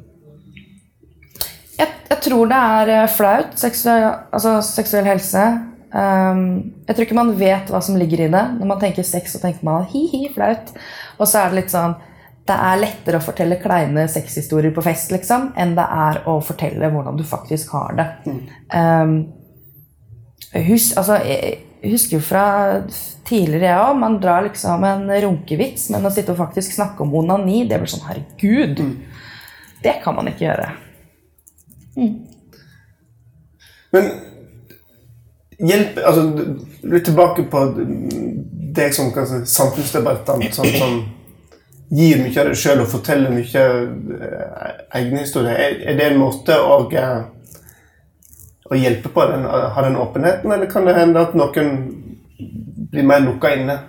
Jeg, 1.80 1.90
jeg 2.12 2.20
tror 2.28 2.52
det 2.52 2.62
er 2.78 2.94
eh, 3.00 3.10
flaut. 3.10 3.58
Seksuell, 3.60 4.08
altså 4.30 4.60
seksuell 4.66 5.10
helse. 5.10 5.50
Um, 5.92 6.72
jeg 6.88 6.96
tror 6.96 7.04
ikke 7.04 7.18
man 7.18 7.34
vet 7.36 7.72
hva 7.74 7.82
som 7.84 7.98
ligger 8.00 8.28
i 8.28 8.30
det. 8.32 8.44
Når 8.60 8.70
man 8.70 8.80
tenker 8.80 9.08
sex, 9.08 9.34
så 9.34 9.42
tenker 9.42 9.66
man 9.68 9.90
hi-hi, 9.92 10.28
flaut. 10.36 10.72
Og 11.22 11.30
så 11.30 11.44
er 11.44 11.52
det 11.52 11.62
litt 11.62 11.74
sånn 11.74 11.94
Det 12.50 12.56
er 12.58 12.80
lettere 12.82 13.20
å 13.20 13.24
fortelle 13.24 13.60
kleine 13.62 14.08
sexhistorier 14.10 14.74
på 14.74 14.84
fest 14.84 15.14
liksom, 15.14 15.52
enn 15.62 15.76
det 15.78 15.86
er 15.86 16.24
å 16.28 16.40
fortelle 16.44 16.90
hvordan 16.90 17.20
du 17.20 17.24
faktisk 17.28 17.76
har 17.78 17.94
det. 18.00 18.08
Um, 18.74 19.14
husk, 20.56 20.98
altså, 20.98 21.20
jeg 21.22 21.94
husker 21.94 22.18
jo 22.18 22.24
fra 22.26 22.46
tidligere, 23.30 23.70
jeg 23.70 23.84
òg. 23.86 24.00
Man 24.02 24.18
drar 24.24 24.44
liksom 24.48 24.84
en 24.90 25.06
runkevits, 25.28 25.92
men 25.94 26.10
å 26.10 26.12
sitte 26.14 26.34
og 26.34 26.42
faktisk 26.42 26.74
snakke 26.76 27.06
om 27.06 27.14
onani, 27.22 27.62
det 27.70 27.80
blir 27.80 27.94
sånn 27.94 28.08
Herregud! 28.10 28.82
Det 29.82 29.96
kan 30.04 30.18
man 30.18 30.30
ikke 30.30 30.48
gjøre. 30.48 30.68
Men 33.92 34.12
hjelp 35.62 35.98
altså, 36.02 36.28
Litt 36.92 37.06
tilbake 37.06 37.46
på 37.52 37.64
deg 38.76 38.94
som 38.96 39.12
kanskje, 39.16 39.44
samfunnsdebattene 39.50 40.52
som, 40.56 40.68
som 40.80 41.02
gir 41.92 42.22
mye 42.24 42.40
av 42.40 42.52
det 42.52 42.58
sjøl 42.60 42.84
og 42.86 42.90
forteller 42.92 43.34
mye 43.34 43.64
eh, 44.18 44.82
egne 45.02 45.26
historier. 45.26 45.58
Er, 45.60 45.78
er 45.92 46.00
det 46.00 46.08
en 46.08 46.22
måte 46.22 46.56
å, 46.56 46.78
eh, 46.96 47.18
å 48.72 48.80
hjelpe 48.80 49.12
på? 49.12 49.26
Den, 49.32 49.44
ha 49.48 49.86
den 49.86 50.00
åpenheten, 50.00 50.52
eller 50.56 50.72
kan 50.72 50.88
det 50.88 50.96
hende 50.98 51.26
at 51.26 51.36
noen 51.38 51.74
blir 52.92 53.08
mer 53.08 53.24
lukka 53.26 53.56
inne? 53.58 53.82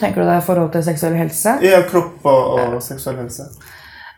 Tenker 0.00 0.22
du 0.22 0.30
det 0.30 0.38
i 0.38 0.46
forhold 0.46 0.70
til 0.72 0.86
seksuell 0.86 1.18
helse? 1.18 1.58
Ja, 1.66 1.82
kropp 1.90 2.24
og, 2.24 2.54
og 2.62 2.78
seksuell 2.84 3.18
helse. 3.20 3.50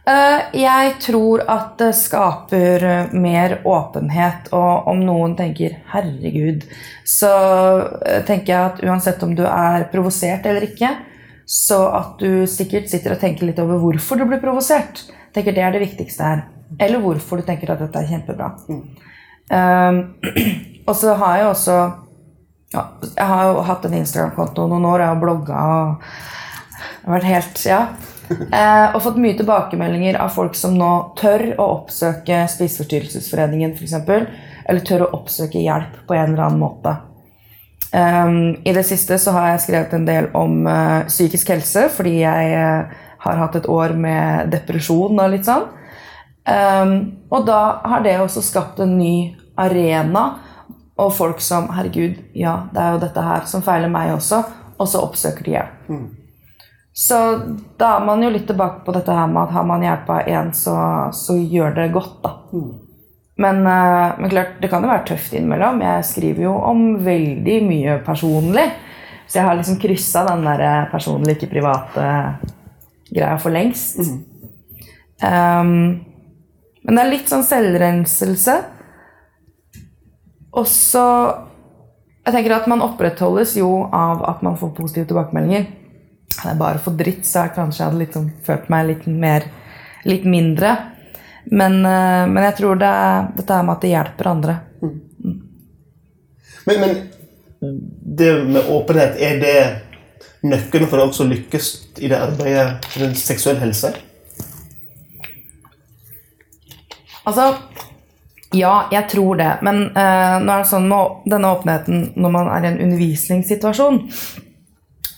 Eh, 0.03 0.61
Jeg 0.63 0.95
tror 0.99 1.45
at 1.47 1.77
det 1.79 1.93
skaper 1.95 2.85
eh, 2.85 3.13
mer 3.15 3.61
åpenhet, 3.65 4.51
og 4.51 4.89
om 4.91 4.99
noen 5.07 5.37
tenker 5.39 5.79
'herregud', 5.93 6.67
så 7.07 7.31
eh, 8.03 8.25
tenker 8.27 8.53
jeg 8.53 8.71
at 8.73 8.83
uansett 8.83 9.23
om 9.23 9.35
du 9.39 9.45
er 9.47 9.87
provosert 9.93 10.47
eller 10.47 10.67
ikke, 10.67 10.91
så 11.47 11.87
at 11.95 12.19
du 12.19 12.47
sikkert 12.51 12.91
sitter 12.91 13.15
og 13.15 13.21
tenker 13.21 13.47
litt 13.47 13.61
over 13.63 13.79
hvorfor 13.79 14.19
du 14.19 14.27
blir 14.27 14.43
provosert. 14.43 15.07
tenker 15.35 15.55
Det 15.55 15.63
er 15.63 15.73
det 15.73 15.87
viktigste 15.87 16.23
her. 16.23 16.45
Eller 16.81 16.99
hvorfor 16.99 17.37
du 17.39 17.43
tenker 17.43 17.71
at 17.71 17.79
dette 17.79 17.99
er 17.99 18.09
kjempebra. 18.09 18.53
Um, 19.53 20.15
og 20.89 20.97
så 20.97 21.15
har 21.15 21.37
jeg 21.37 21.47
også 21.47 21.93
ja, 22.73 22.87
Jeg 23.17 23.27
har 23.27 23.53
jo 23.53 23.61
hatt 23.61 23.85
en 23.85 23.95
Instagram-konto 23.95 24.67
noen 24.67 24.85
år, 24.85 25.01
jeg 25.01 25.09
har 25.09 25.21
blogga 25.21 25.63
og 27.05 27.13
vært 27.13 27.29
helt 27.29 27.67
Ja. 27.67 27.87
Eh, 28.31 28.95
og 28.95 29.03
fått 29.05 29.19
mye 29.21 29.37
tilbakemeldinger 29.39 30.17
av 30.23 30.31
folk 30.35 30.55
som 30.57 30.75
nå 30.79 30.91
tør 31.19 31.43
å 31.61 31.67
oppsøke 31.79 32.45
Spiseforstyrrelsesforeningen 32.53 33.75
f.eks. 33.77 33.97
Eller 34.63 34.85
tør 34.87 35.07
å 35.07 35.11
oppsøke 35.19 35.61
hjelp 35.63 36.03
på 36.09 36.17
en 36.17 36.33
eller 36.33 36.47
annen 36.47 36.63
måte. 36.63 36.95
Um, 37.93 38.57
I 38.65 38.73
det 38.73 38.87
siste 38.89 39.19
så 39.21 39.35
har 39.37 39.51
jeg 39.51 39.65
skrevet 39.67 39.93
en 39.97 40.07
del 40.09 40.31
om 40.39 40.63
uh, 40.65 41.03
psykisk 41.11 41.51
helse, 41.53 41.89
fordi 41.93 42.23
jeg 42.23 42.55
uh, 42.57 42.95
har 43.27 43.43
hatt 43.43 43.59
et 43.59 43.69
år 43.69 43.93
med 43.99 44.49
depresjon 44.55 45.13
og 45.13 45.35
litt 45.35 45.45
sånn. 45.49 45.67
Um, 46.49 46.95
og 47.29 47.45
da 47.51 47.61
har 47.93 48.07
det 48.07 48.17
også 48.23 48.43
skapt 48.45 48.81
en 48.83 48.97
ny 48.97 49.35
arena, 49.61 50.25
og 51.03 51.13
folk 51.17 51.45
som 51.45 51.69
Herregud, 51.75 52.17
ja, 52.37 52.63
det 52.73 52.81
er 52.81 52.97
jo 52.97 53.05
dette 53.05 53.29
her 53.29 53.47
som 53.51 53.65
feiler 53.65 53.93
meg 53.93 54.15
også. 54.17 54.41
Og 54.81 54.89
så 54.89 55.05
oppsøker 55.05 55.47
de 55.47 55.57
hjelp. 55.59 55.87
Så 56.93 57.19
da 57.81 57.97
er 57.97 58.05
man 58.05 58.23
jo 58.23 58.31
litt 58.33 58.47
tilbake 58.47 58.85
på 58.85 58.93
dette 58.93 59.15
her 59.17 59.29
med 59.31 59.47
at 59.47 59.55
har 59.57 59.65
man 59.65 59.85
hjelpa 59.85 60.23
én, 60.29 60.53
så, 60.53 60.77
så 61.17 61.39
gjør 61.41 61.77
det 61.79 61.93
godt, 61.95 62.19
da. 62.25 62.33
Men, 63.41 63.63
eh, 63.67 64.19
men 64.19 64.31
klart, 64.31 64.59
det 64.61 64.69
kan 64.69 64.85
jo 64.85 64.91
være 64.91 65.07
tøft 65.09 65.33
innimellom. 65.33 65.81
Jeg 65.81 66.05
skriver 66.05 66.45
jo 66.45 66.57
om 66.69 66.83
veldig 67.05 67.59
mye 67.65 67.97
personlig. 68.05 68.67
Så 69.27 69.39
jeg 69.39 69.49
har 69.49 69.57
liksom 69.57 69.79
kryssa 69.81 70.27
den 70.29 70.45
der 70.45 70.61
personlige, 70.93 70.93
personlig, 70.93 71.37
ikke 71.39 71.53
private 71.55 72.09
greia 73.13 73.39
for 73.41 73.55
lengst. 73.55 74.03
Um, 75.23 76.03
men 76.83 76.99
det 76.99 77.03
er 77.03 77.13
litt 77.13 77.31
sånn 77.31 77.47
selvrenselse. 77.47 78.59
Og 80.53 80.69
så 80.69 81.07
Jeg 82.23 82.37
tenker 82.37 82.53
at 82.55 82.69
man 82.71 82.85
opprettholdes 82.85 83.57
jo 83.59 83.89
av 83.91 84.21
at 84.31 84.45
man 84.47 84.55
får 84.55 84.69
positive 84.77 85.09
tilbakemeldinger. 85.11 85.65
Hadde 86.39 86.55
jeg 86.55 86.61
bare 86.63 86.83
fått 86.83 86.99
dritt, 86.99 87.27
så 87.29 87.47
jeg 87.47 87.55
kanskje 87.57 87.87
hadde 87.89 88.03
liksom 88.03 88.31
følt 88.47 88.71
meg 88.73 88.89
litt 88.93 89.11
mer 89.11 89.51
Litt 90.03 90.25
mindre. 90.27 90.71
Men, 91.45 91.77
eh, 91.87 92.25
men 92.27 92.43
jeg 92.43 92.57
tror 92.59 92.79
det, 92.81 92.91
dette 93.37 93.55
her 93.55 93.63
med 93.63 93.77
at 93.77 93.85
det 93.85 93.91
hjelper 93.93 94.31
andre. 94.31 94.57
Men, 96.67 96.81
men 96.81 96.97
det 98.19 98.33
med 98.45 98.71
åpenhet, 98.71 99.21
er 99.23 99.39
det 99.39 99.55
nøkkelen 100.43 100.91
for 100.91 100.99
å 100.99 101.07
også 101.07 101.27
lykkes 101.31 101.69
i 102.03 102.11
det 102.11 102.19
arbeidet 102.19 102.99
rundt 102.99 103.21
seksuell 103.21 103.61
helse? 103.63 103.93
Altså, 107.23 107.53
ja, 108.53 108.89
jeg 108.93 109.09
tror 109.11 109.39
det. 109.39 109.51
Men 109.63 109.85
uh, 109.95 110.39
nå 110.43 110.55
er 110.55 110.65
det 110.65 110.71
sånn 110.71 110.89
med 110.91 111.29
denne 111.31 111.53
åpenheten 111.55 112.09
når 112.19 112.35
man 112.35 112.51
er 112.57 112.67
i 112.67 112.73
en 112.73 112.81
undervisningssituasjon, 112.89 114.03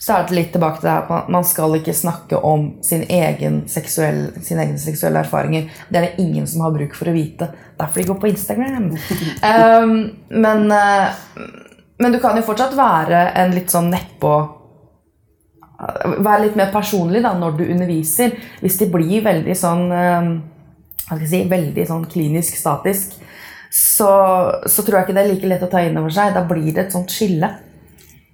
så 0.05 0.13
er 0.19 0.25
det 0.27 0.35
litt 0.37 0.51
tilbake 0.53 0.77
til 0.79 0.85
det 0.85 0.91
her 0.91 1.03
at 1.03 1.09
man- 1.09 1.31
man 1.33 1.43
skal 1.43 1.75
ikke 1.75 1.93
snakke 1.93 2.37
om 2.43 2.65
sin 2.83 3.01
egen 3.09 3.63
seksuell, 3.67 4.19
sine 4.43 4.61
egne 4.61 4.77
seksuelle 4.77 5.23
erfaringer. 5.23 5.69
Det 5.89 5.97
er 5.97 6.01
det 6.05 6.19
ingen 6.19 6.45
som 6.47 6.61
har 6.61 6.71
bruk 6.71 6.93
for 6.93 7.09
å 7.09 7.13
vite. 7.13 7.47
Derfor 7.79 7.95
de 7.95 8.03
går 8.03 8.19
på 8.21 8.29
Instagram. 8.29 8.91
um, 9.81 10.11
men, 10.29 10.71
uh, 10.71 11.09
men 11.97 12.11
du 12.11 12.19
kan 12.19 12.35
jo 12.37 12.43
fortsatt 12.43 12.75
være 12.77 13.31
en 13.35 13.51
litt 13.51 13.71
sånn 13.73 13.89
nedpå 13.91 14.35
Være 15.77 16.45
litt 16.45 16.55
mer 16.55 16.69
personlig 16.71 17.21
da, 17.21 17.33
når 17.33 17.57
du 17.57 17.65
underviser. 17.65 18.31
Hvis 18.61 18.77
de 18.79 18.85
blir 18.85 19.25
veldig 19.25 19.55
sånn 19.59 19.91
um, 19.91 20.29
hva 21.09 21.17
skal 21.17 21.25
jeg 21.25 21.29
si, 21.33 21.49
veldig 21.49 21.87
sånn 21.89 22.05
klinisk 22.09 22.55
statisk, 22.55 23.17
så, 23.69 24.07
så 24.65 24.85
tror 24.85 24.99
jeg 25.01 25.05
ikke 25.05 25.17
det 25.17 25.23
er 25.25 25.33
like 25.33 25.49
lett 25.51 25.65
å 25.67 25.69
ta 25.69 25.83
inn 25.83 25.97
over 25.99 26.13
seg. 26.15 26.31
Da 26.33 26.45
blir 26.47 26.71
det 26.71 26.85
et 26.85 26.95
sånt 26.95 27.11
skille. 27.11 27.49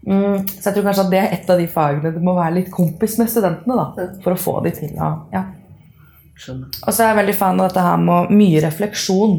Mm, 0.01 0.47
så 0.47 0.69
jeg 0.69 0.75
tror 0.75 0.85
kanskje 0.87 1.03
at 1.03 1.11
det 1.11 1.19
er 1.19 1.33
et 1.35 1.49
av 1.53 1.59
de 1.61 1.67
fagene 1.69 2.11
du 2.15 2.21
må 2.25 2.33
være 2.33 2.55
litt 2.55 2.71
kompis 2.73 3.19
med 3.21 3.29
studentene 3.29 3.75
da, 3.77 4.05
for 4.23 4.33
å 4.33 4.39
få 4.39 4.55
de 4.65 4.73
til 4.73 4.95
å 4.97 5.11
ja. 5.33 5.45
Og 6.49 6.89
så 6.89 7.03
er 7.03 7.11
jeg 7.11 7.19
veldig 7.19 7.37
fan 7.37 7.59
av 7.59 7.67
dette 7.69 7.83
her 7.85 7.99
med 8.01 8.31
mye 8.33 8.61
refleksjon. 8.63 9.35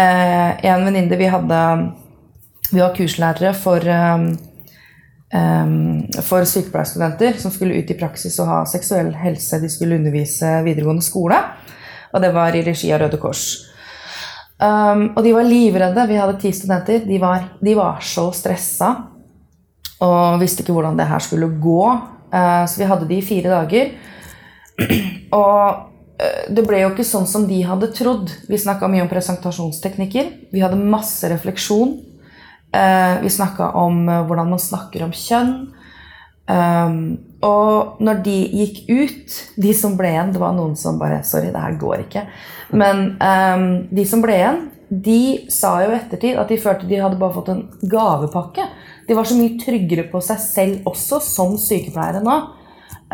Eh, 0.00 0.64
en 0.70 0.84
venninne 0.86 1.16
vi 1.20 1.28
hadde 1.28 1.60
Vi 2.72 2.80
var 2.80 2.94
kurslærere 2.96 3.52
for, 3.54 3.78
um, 3.78 4.24
um, 5.30 6.00
for 6.26 6.42
sykepleierstudenter 6.42 7.36
som 7.38 7.52
skulle 7.54 7.76
ut 7.78 7.92
i 7.92 7.94
praksis 7.94 8.40
og 8.42 8.48
ha 8.50 8.56
seksuell 8.66 9.12
helse. 9.14 9.60
De 9.62 9.70
skulle 9.70 10.00
undervise 10.00 10.50
videregående 10.66 11.04
skole, 11.06 11.38
og 12.10 12.24
det 12.24 12.32
var 12.34 12.56
i 12.58 12.64
regi 12.66 12.90
av 12.90 13.04
Røde 13.04 13.20
Kors. 13.22 13.44
Um, 14.58 15.12
og 15.12 15.22
de 15.22 15.36
var 15.36 15.46
livredde. 15.46 16.08
Vi 16.10 16.18
hadde 16.18 16.40
ti 16.42 16.50
studenter. 16.50 17.06
De 17.06 17.20
var, 17.22 17.52
de 17.62 17.76
var 17.78 18.02
så 18.02 18.26
stressa 18.34 18.90
og 20.04 20.40
visste 20.42 20.64
ikke 20.64 20.74
hvordan 20.76 20.98
det 20.98 21.08
her 21.08 21.22
skulle 21.24 21.48
gå. 21.62 21.82
Eh, 22.32 22.64
så 22.68 22.80
vi 22.80 22.88
hadde 22.90 23.08
de 23.08 23.18
i 23.18 23.24
fire 23.24 23.52
dager. 23.52 23.92
Og 25.40 25.62
eh, 26.20 26.42
det 26.52 26.66
ble 26.66 26.82
jo 26.82 26.90
ikke 26.92 27.06
sånn 27.06 27.28
som 27.30 27.46
de 27.48 27.62
hadde 27.64 27.92
trodd. 27.96 28.32
Vi 28.50 28.60
snakka 28.60 28.90
mye 28.92 29.06
om 29.06 29.12
presentasjonsteknikker. 29.12 30.28
Vi 30.52 30.64
hadde 30.64 30.80
masse 30.80 31.30
refleksjon. 31.32 31.96
Eh, 32.76 33.16
Vi 33.22 33.32
snakka 33.32 33.72
om 33.80 34.04
hvordan 34.28 34.52
man 34.52 34.62
snakker 34.62 35.06
om 35.06 35.16
kjønn. 35.16 35.56
Um, 36.46 37.16
og 37.42 37.96
når 38.06 38.20
de 38.22 38.34
gikk 38.54 38.76
ut, 38.86 39.32
de 39.64 39.72
som 39.74 39.96
ble 39.98 40.12
igjen 40.12 40.28
Det 40.30 40.38
var 40.38 40.52
noen 40.54 40.76
som 40.78 40.94
bare 41.00 41.24
Sorry, 41.26 41.48
det 41.50 41.58
her 41.58 41.74
går 41.80 42.04
ikke. 42.04 42.22
Men 42.70 43.16
um, 43.18 43.64
de 43.90 44.04
som 44.06 44.22
ble 44.22 44.36
igjen, 44.38 44.60
de 44.86 45.50
sa 45.50 45.72
jo 45.82 45.90
i 45.90 45.96
ettertid 45.96 46.38
at 46.38 46.50
de 46.52 46.60
følte 46.62 46.86
de 46.86 47.00
hadde 47.02 47.18
bare 47.18 47.34
fått 47.34 47.50
en 47.50 47.64
gavepakke. 47.82 48.68
De 49.06 49.14
var 49.14 49.24
så 49.24 49.36
mye 49.38 49.54
tryggere 49.60 50.06
på 50.10 50.20
seg 50.24 50.38
selv 50.42 50.88
også, 50.90 51.20
som 51.22 51.56
sykepleiere 51.60 52.22
nå. 52.24 52.36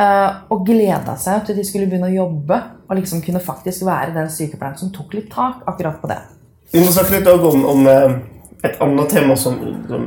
eh, 0.00 0.30
og 0.52 0.64
gleda 0.66 1.16
seg 1.20 1.44
til 1.46 1.58
de 1.58 1.64
skulle 1.68 1.86
begynne 1.90 2.08
å 2.08 2.14
jobbe 2.16 2.58
og 2.88 2.96
liksom 2.96 3.20
kunne 3.24 3.40
faktisk 3.44 3.84
være 3.88 4.14
den 4.16 4.30
sykepleieren 4.32 4.78
som 4.80 4.92
tok 4.94 5.14
litt 5.18 5.30
tak 5.32 5.66
akkurat 5.68 6.00
på 6.00 6.08
det. 6.08 6.20
Vi 6.72 6.80
må 6.80 6.92
snakke 6.92 7.18
litt 7.18 7.28
om, 7.28 7.64
om 7.68 7.86
eh, 7.88 8.14
et 8.64 8.78
annet 8.80 9.10
tema 9.12 9.36
som, 9.36 9.58
som, 9.88 10.06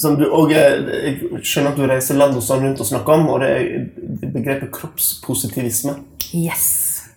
som 0.00 0.16
du 0.16 0.24
òg 0.30 0.52
Jeg 0.54 1.42
skjønner 1.42 1.72
at 1.74 1.80
du 1.80 1.84
reiser 1.90 2.16
land 2.16 2.36
og 2.38 2.44
sånn 2.44 2.64
rundt 2.64 2.80
og 2.80 2.88
snakker 2.88 3.18
om, 3.18 3.28
og 3.34 3.42
det 3.44 3.50
er 3.52 4.30
begrepet 4.32 4.72
kroppspositivisme. 4.72 5.98
Yes! 6.32 6.68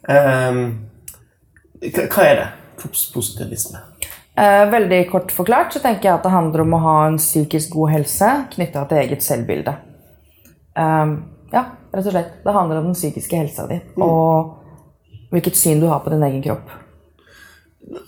Eh, 0.10 0.60
hva 1.88 2.10
hva 2.12 2.26
er 2.28 2.36
det? 2.42 2.50
Kroppspositivisme? 2.82 3.80
Eh, 4.40 4.70
veldig 4.70 5.12
kort 5.12 5.32
forklart 5.36 5.74
så 5.74 5.82
tenker 5.84 6.08
jeg 6.08 6.16
at 6.16 6.24
det 6.24 6.32
handler 6.32 6.64
om 6.64 6.76
å 6.78 6.84
ha 6.84 6.98
en 7.10 7.18
psykisk 7.20 7.74
god 7.76 7.92
helse 7.98 8.30
knytta 8.54 8.86
til 8.88 9.02
eget 9.02 9.26
selvbilde. 9.26 9.74
Eh, 10.80 11.16
ja, 11.52 11.64
rett 11.92 12.06
og 12.06 12.14
slett. 12.14 12.38
Det 12.46 12.54
handler 12.56 12.80
om 12.80 12.92
den 12.92 12.96
psykiske 12.96 13.42
helsa 13.42 13.68
di 13.68 13.82
og 14.00 14.56
hvilket 15.34 15.60
syn 15.60 15.84
du 15.84 15.90
har 15.90 16.00
på 16.06 16.14
din 16.14 16.24
egen 16.30 16.46
kropp. 16.46 16.72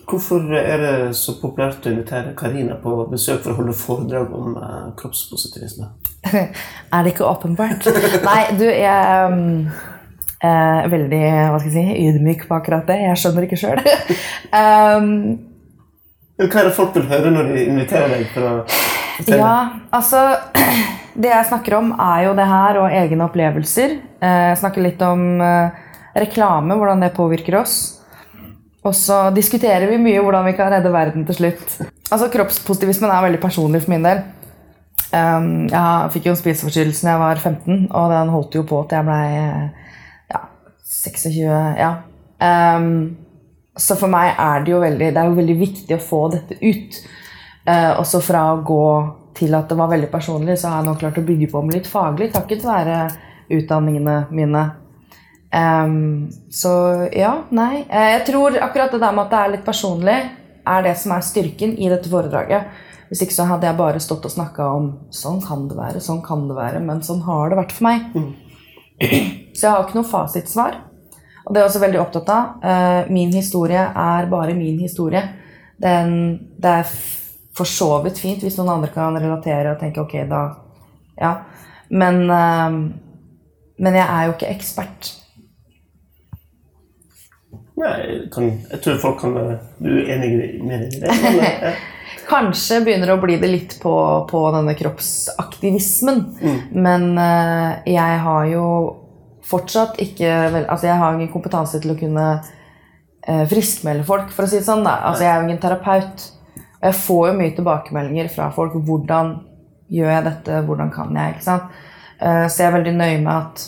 Hvorfor 0.07 0.45
er 0.55 0.81
det 0.81 0.95
så 1.17 1.35
populært 1.41 1.85
å 1.87 1.91
invitere 1.91 2.35
Karina 2.37 2.77
på 2.79 2.95
besøk 3.11 3.41
for 3.41 3.51
å 3.51 3.59
holde 3.59 3.75
foredrag 3.75 4.31
om 4.37 4.55
eh, 4.55 4.89
kroppspositivisme? 5.01 5.91
er 6.31 7.03
det 7.03 7.15
ikke 7.15 7.27
åpenbart? 7.27 7.91
Nei, 8.23 8.41
du, 8.55 8.67
jeg 8.69 8.87
er 8.87 9.31
um, 9.33 9.71
eh, 10.39 10.89
veldig 10.95 11.23
hva 11.25 11.59
skal 11.59 11.71
jeg 11.71 11.77
si, 11.77 12.03
ydmyk 12.07 12.47
på 12.47 12.59
akkurat 12.61 12.87
det. 12.87 13.01
Jeg 13.09 13.23
skjønner 13.23 13.49
ikke 13.49 13.63
sjøl. 13.65 13.81
um, 14.55 15.15
Hva 16.41 16.61
er 16.63 16.67
det 16.69 16.73
folk 16.73 16.95
vil 16.97 17.05
høre 17.11 17.31
når 17.33 17.51
de 17.53 17.63
inviterer 17.69 18.15
deg 18.15 18.27
for 18.33 18.47
å 18.47 18.53
fortelle? 18.65 19.37
Ja, 19.37 19.55
altså 19.93 20.23
Det 21.21 21.27
jeg 21.27 21.47
snakker 21.49 21.75
om, 21.75 21.89
er 21.99 22.21
jo 22.29 22.35
det 22.37 22.45
her 22.47 22.77
og 22.79 22.93
egne 22.95 23.25
opplevelser. 23.27 23.97
Eh, 24.23 24.43
Jeg 24.53 24.59
snakker 24.61 24.85
litt 24.85 25.01
om 25.03 25.41
eh, 25.43 25.81
reklame, 26.15 26.77
hvordan 26.79 27.03
det 27.03 27.09
påvirker 27.17 27.57
oss. 27.59 27.73
Og 28.87 28.95
så 28.97 29.17
diskuterer 29.35 29.91
vi 29.91 29.99
mye 30.01 30.21
hvordan 30.23 30.47
vi 30.47 30.53
kan 30.57 30.71
redde 30.71 30.89
verden 30.93 31.25
til 31.27 31.35
slutt. 31.37 31.75
Altså 32.09 32.29
Kroppspositivismen 32.33 33.11
er 33.11 33.25
veldig 33.27 33.41
personlig 33.43 33.83
for 33.83 33.93
min 33.93 34.07
del. 34.07 34.23
Jeg 35.11 36.11
fikk 36.15 36.29
jo 36.29 36.31
en 36.33 36.39
spiseforstyrrelse 36.39 37.03
da 37.03 37.11
jeg 37.11 37.21
var 37.21 37.41
15, 37.43 37.81
og 37.91 38.13
den 38.15 38.31
holdt 38.31 38.55
jo 38.55 38.63
på 38.63 38.79
til 38.87 39.01
jeg 39.01 39.07
ble 39.09 39.19
eh, 39.43 39.91
ja, 40.31 40.41
26. 40.87 41.43
Ja. 41.83 41.91
Så 43.81 43.97
for 43.97 44.11
meg 44.11 44.35
er 44.37 44.61
det 44.65 44.73
jo 44.73 44.81
veldig, 44.83 45.09
det 45.15 45.25
jo 45.25 45.39
veldig 45.39 45.57
viktig 45.57 45.97
å 45.97 46.03
få 46.03 46.21
dette 46.35 46.59
ut. 46.61 46.99
Eh, 47.65 47.91
også 47.97 48.21
fra 48.25 48.43
å 48.53 48.61
gå 48.65 48.85
til 49.37 49.55
at 49.57 49.69
det 49.69 49.77
var 49.79 49.89
veldig 49.91 50.09
personlig, 50.11 50.59
så 50.59 50.69
har 50.69 50.81
jeg 50.81 50.89
nå 50.89 50.95
klart 51.01 51.17
å 51.21 51.25
bygge 51.25 51.49
på 51.51 51.63
med 51.65 51.79
litt 51.79 51.89
faglig, 51.89 52.29
takket 52.33 52.65
være 52.67 52.99
utdanningene 53.51 54.17
mine. 54.33 54.63
Ehm, 55.51 56.29
så 56.51 56.73
ja, 57.15 57.33
nei. 57.49 57.83
Eh, 57.87 58.11
jeg 58.17 58.25
tror 58.29 58.57
akkurat 58.61 58.93
det 58.93 59.01
der 59.01 59.15
med 59.15 59.25
at 59.25 59.33
det 59.33 59.41
er 59.41 59.53
litt 59.55 59.65
personlig, 59.67 60.19
er 60.61 60.85
det 60.85 60.95
som 61.01 61.15
er 61.15 61.25
styrken 61.25 61.73
i 61.77 61.89
dette 61.91 62.11
foredraget. 62.11 62.69
Hvis 63.09 63.25
ikke 63.25 63.35
så 63.35 63.47
hadde 63.49 63.67
jeg 63.67 63.79
bare 63.79 63.99
stått 64.03 64.27
og 64.29 64.31
snakka 64.31 64.69
om 64.71 64.91
sånn 65.11 65.41
kan 65.43 65.65
det 65.67 65.75
være, 65.75 66.03
sånn 66.03 66.21
kan 66.23 66.45
det 66.47 66.55
være, 66.55 66.79
men 66.85 67.01
sånn 67.03 67.25
har 67.25 67.51
det 67.51 67.59
vært 67.59 67.73
for 67.75 67.89
meg. 67.89 68.05
Så 69.57 69.65
jeg 69.65 69.73
har 69.73 69.83
ikke 69.83 69.97
noe 69.97 70.07
fasitsvar. 70.07 70.77
Og 71.45 71.53
det 71.53 71.59
er 71.59 71.63
jeg 71.63 71.71
også 71.71 71.83
veldig 71.85 72.01
opptatt 72.01 72.29
av. 72.33 72.49
Eh, 72.63 73.11
min 73.13 73.31
historie 73.33 73.81
er 73.81 74.29
bare 74.31 74.57
min 74.57 74.79
historie. 74.81 75.23
Den, 75.81 76.13
det 76.61 76.75
er 76.81 76.91
for 77.57 77.67
så 77.67 77.95
vidt 78.05 78.21
fint 78.21 78.43
hvis 78.45 78.59
noen 78.59 78.75
andre 78.77 78.91
kan 78.93 79.17
relatere 79.17 79.73
og 79.73 79.81
tenke 79.81 80.03
ok, 80.03 80.19
da 80.29 80.43
Ja. 81.21 81.33
Men, 81.89 82.21
eh, 82.29 82.69
men 83.81 83.97
jeg 83.97 84.07
er 84.07 84.27
jo 84.27 84.35
ikke 84.37 84.53
ekspert. 84.53 85.15
Nei, 87.81 87.95
jeg 88.05 88.29
kan, 88.31 88.51
jeg 88.69 88.81
tror 88.83 88.99
folk 89.01 89.19
kan 89.23 89.33
Du 89.81 89.89
er 89.89 90.13
enig 90.13 90.61
med 90.61 90.85
deg 90.85 90.95
i 90.95 91.01
det? 91.01 91.17
Men, 91.23 91.39
eh, 91.71 91.81
Kanskje 92.31 92.79
begynner 92.85 93.09
det 93.09 93.15
å 93.17 93.21
bli 93.21 93.35
det 93.41 93.49
litt 93.49 93.73
på, 93.81 93.93
på 94.29 94.41
denne 94.55 94.75
kroppsaktivismen. 94.77 96.21
Men 96.71 97.17
eh, 97.19 97.81
jeg 97.91 98.19
har 98.23 98.45
jo 98.47 98.65
fortsatt 99.47 99.99
ikke 100.01 100.29
vel, 100.53 100.65
Altså, 100.67 100.87
jeg 100.87 100.99
har 101.01 101.15
ingen 101.15 101.31
kompetanse 101.33 101.81
til 101.81 101.93
å 101.93 101.99
kunne 101.99 102.27
eh, 103.27 103.45
friskmelde 103.49 104.05
folk, 104.07 104.31
for 104.35 104.45
å 104.45 104.51
si 104.51 104.59
det 104.59 104.67
sånn. 104.67 104.85
Da. 104.87 104.99
Altså, 105.09 105.25
jeg 105.25 105.33
er 105.33 105.41
jo 105.41 105.49
ingen 105.49 105.61
terapeut. 105.63 106.27
Og 106.81 106.87
jeg 106.89 106.99
får 107.03 107.27
jo 107.29 107.37
mye 107.37 107.55
tilbakemeldinger 107.57 108.31
fra 108.33 108.49
folk. 108.55 108.77
Hvordan 108.87 109.35
gjør 109.91 110.15
jeg 110.15 110.27
dette? 110.29 110.63
Hvordan 110.67 110.93
kan 110.93 111.13
jeg? 111.17 111.35
ikke 111.35 111.47
sant? 111.49 111.83
Eh, 112.21 112.47
så 112.47 112.63
jeg 112.63 112.69
er 112.69 112.77
veldig 112.79 112.95
nøye 112.97 113.21
med 113.21 113.35
at 113.35 113.67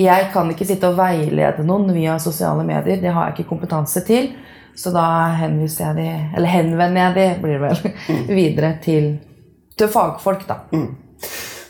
jeg 0.00 0.30
kan 0.32 0.48
ikke 0.48 0.64
sitte 0.64 0.88
og 0.88 0.96
veilede 0.96 1.64
noen 1.66 1.90
via 1.92 2.16
sosiale 2.22 2.64
medier. 2.64 3.02
Det 3.02 3.12
har 3.12 3.28
jeg 3.28 3.38
ikke 3.40 3.50
kompetanse 3.50 4.04
til. 4.06 4.30
Så 4.76 4.92
da 4.94 5.04
henviser 5.36 5.90
jeg 5.90 5.98
de, 5.98 6.10
eller 6.38 6.52
henvender 6.54 7.02
jeg 7.02 7.16
de, 7.16 7.26
blir 7.42 7.58
det 7.58 7.62
vel, 7.66 7.94
videre 8.38 8.70
til, 8.84 9.12
til 9.76 9.90
fagfolk, 9.92 10.46
da. 10.48 10.62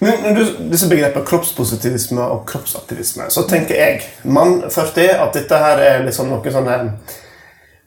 Men 0.01 0.35
du, 0.35 0.45
disse 0.73 0.89
begrepene 0.89 1.27
kroppspositivisme 1.29 2.25
og 2.25 2.47
kroppsaktivisme, 2.49 3.27
så 3.33 3.45
tenker 3.49 3.77
jeg, 3.77 4.07
mann 4.25 4.63
40, 4.71 5.11
at 5.27 5.37
dette 5.37 5.59
her 5.61 5.83
er 5.85 6.07
liksom 6.07 6.31
noe 6.33 6.55
sånne 6.55 6.79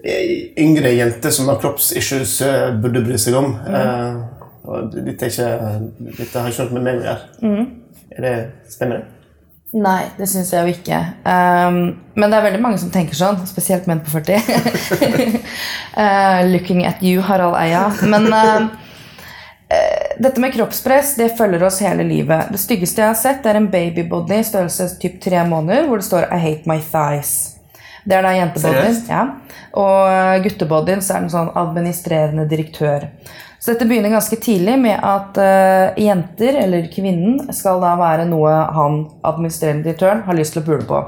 eh, 0.06 0.54
yngre 0.62 0.94
jenter 0.94 1.34
som 1.34 1.50
har 1.50 1.58
kroppsissues, 1.64 2.36
eh, 2.46 2.70
burde 2.84 3.02
bry 3.08 3.18
seg 3.18 3.40
om. 3.40 3.56
Eh, 3.66 4.22
og 4.64 4.94
dette, 4.94 5.26
er 5.26 5.34
ikke, 5.34 6.14
dette 6.20 6.46
har 6.46 6.54
ikke 6.54 6.70
noe 6.70 6.78
med 6.78 6.86
meg 6.86 7.02
å 7.02 7.10
gjøre. 7.10 7.66
Er 8.14 8.28
det, 8.28 8.38
stemmer 8.70 9.02
det? 9.02 9.10
Nei, 9.74 10.04
det 10.20 10.28
syns 10.30 10.52
jeg 10.54 10.62
jo 10.62 10.74
ikke. 10.76 10.98
Um, 11.26 11.78
men 12.14 12.30
det 12.30 12.38
er 12.38 12.46
veldig 12.46 12.62
mange 12.62 12.78
som 12.78 12.92
tenker 12.94 13.18
sånn, 13.18 13.40
spesielt 13.50 13.88
menn 13.90 14.04
på 14.06 14.14
40. 14.14 14.38
uh, 15.98 16.42
looking 16.54 16.84
at 16.86 17.02
you, 17.02 17.24
Harald 17.26 17.58
Eia. 17.58 17.88
Men 18.06 18.30
uh, 18.30 18.68
uh, 18.70 18.83
dette 20.20 20.42
med 20.42 20.54
kroppspress 20.54 21.16
det 21.20 21.32
følger 21.38 21.64
oss 21.64 21.80
hele 21.82 22.06
livet. 22.08 22.52
Det 22.52 22.62
styggeste 22.62 23.02
jeg 23.02 23.12
har 23.12 23.20
sett, 23.20 23.46
er 23.46 23.60
en 23.60 23.72
babybody 23.72 24.40
i 24.42 24.46
størrelse 24.48 24.90
typ 25.02 25.20
tre 25.24 25.46
måneder, 25.48 25.88
hvor 25.88 26.02
det 26.02 26.08
står 26.10 26.28
'I 26.30 26.40
hate 26.40 26.70
my 26.70 26.80
thighs'. 26.80 27.54
Det 28.06 28.18
er 28.18 28.26
da 28.26 28.34
jentebodyen. 28.36 29.00
Ja. 29.08 29.24
Og 29.80 30.44
guttebodyen 30.44 31.02
så 31.02 31.16
er 31.16 31.24
den 31.24 31.32
sånn 31.32 31.52
administrerende 31.56 32.46
direktør. 32.50 33.08
Så 33.64 33.72
dette 33.72 33.88
begynner 33.88 34.12
ganske 34.12 34.36
tidlig 34.44 34.76
med 34.82 35.00
at 35.00 35.38
uh, 35.40 35.96
jenter, 35.96 36.58
eller 36.66 36.90
kvinnen, 36.92 37.54
skal 37.56 37.80
da 37.80 37.94
være 37.96 38.26
noe 38.28 38.52
han, 38.76 39.06
administrerende 39.24 39.88
direktøren, 39.88 40.26
har 40.28 40.36
lyst 40.36 40.58
til 40.58 40.66
å 40.66 40.68
pule 40.68 40.84
på. 40.90 41.00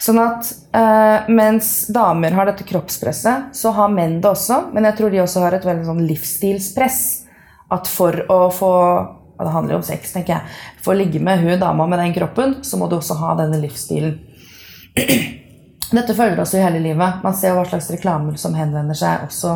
Sånn 0.00 0.20
at 0.22 0.48
uh, 0.76 1.28
mens 1.28 1.86
damer 1.92 2.32
har 2.36 2.48
dette 2.48 2.64
kroppspresset, 2.64 3.52
så 3.52 3.74
har 3.76 3.92
menn 3.92 4.22
det 4.24 4.30
også. 4.32 4.70
Men 4.72 4.88
jeg 4.88 4.96
tror 4.96 5.12
de 5.12 5.20
også 5.20 5.44
har 5.44 5.56
et 5.56 5.68
veldig 5.68 5.84
sånn 5.90 6.02
livsstilspress. 6.08 7.02
At 7.72 7.88
for 7.90 8.14
å 8.30 8.50
få 8.54 8.72
Det 9.36 9.52
handler 9.52 9.74
jo 9.74 9.78
om 9.82 9.84
sex, 9.84 10.14
tenker 10.14 10.32
jeg. 10.32 10.42
For 10.80 10.94
å 10.94 10.96
ligge 10.96 11.20
med 11.20 11.42
hun 11.44 11.60
dama 11.60 11.84
med 11.86 11.98
den 12.00 12.14
kroppen, 12.16 12.54
så 12.64 12.78
må 12.80 12.86
du 12.88 12.96
også 12.96 13.14
ha 13.20 13.34
denne 13.36 13.58
livsstilen. 13.60 14.14
Dette 15.90 16.14
følger 16.16 16.40
oss 16.40 16.54
jo 16.56 16.62
hele 16.64 16.80
livet. 16.80 17.18
Man 17.20 17.36
ser 17.36 17.52
hva 17.52 17.66
slags 17.68 17.90
reklamer 17.92 18.40
som 18.40 18.56
henvender 18.56 18.96
seg 18.96 19.26
også 19.26 19.50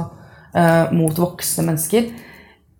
uh, 0.53 0.92
mot 0.92 1.16
voksne 1.16 1.64
mennesker. 1.70 2.11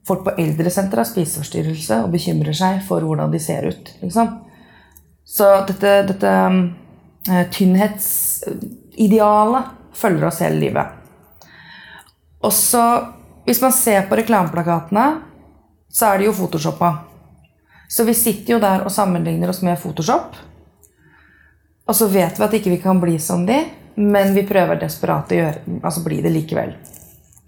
Folk 0.07 0.25
på 0.27 0.35
eldresenter 0.43 0.99
har 1.01 1.09
spiseforstyrrelse 1.09 1.97
og 2.05 2.13
bekymrer 2.13 2.53
seg 2.57 2.83
for 2.85 3.01
hvordan 3.07 3.33
de 3.33 3.39
ser 3.43 3.63
ut. 3.73 3.85
Liksom. 4.05 4.27
Så 5.25 5.45
dette, 5.71 5.91
dette 6.13 6.29
uh, 6.29 7.45
tynnhetsidealet 7.57 9.65
følger 9.97 10.25
oss 10.29 10.43
hele 10.45 10.59
livet. 10.63 10.87
Og 12.47 12.53
så, 12.57 12.85
hvis 13.47 13.63
man 13.63 13.73
ser 13.73 14.07
på 14.09 14.19
reklameplakatene, 14.21 15.07
så 15.91 16.13
er 16.13 16.21
de 16.21 16.29
jo 16.29 16.35
photoshoppa. 16.37 16.93
Så 17.91 18.05
vi 18.07 18.15
sitter 18.15 18.55
jo 18.55 18.61
der 18.63 18.85
og 18.87 18.93
sammenligner 18.95 19.51
oss 19.51 19.65
med 19.67 19.79
Photoshop. 19.83 20.37
Og 21.91 21.97
så 21.97 22.07
vet 22.07 22.39
vi 22.39 22.45
at 22.47 22.53
ikke 22.55 22.71
vi 22.71 22.77
ikke 22.79 22.87
kan 22.87 23.01
bli 23.03 23.17
som 23.19 23.43
de, 23.49 23.57
men 23.99 24.31
vi 24.37 24.47
prøver 24.47 24.79
desperat 24.79 25.33
å 25.33 25.39
gjøre, 25.41 25.65
altså 25.83 26.05
bli 26.05 26.21
det 26.23 26.31
likevel. 26.31 26.77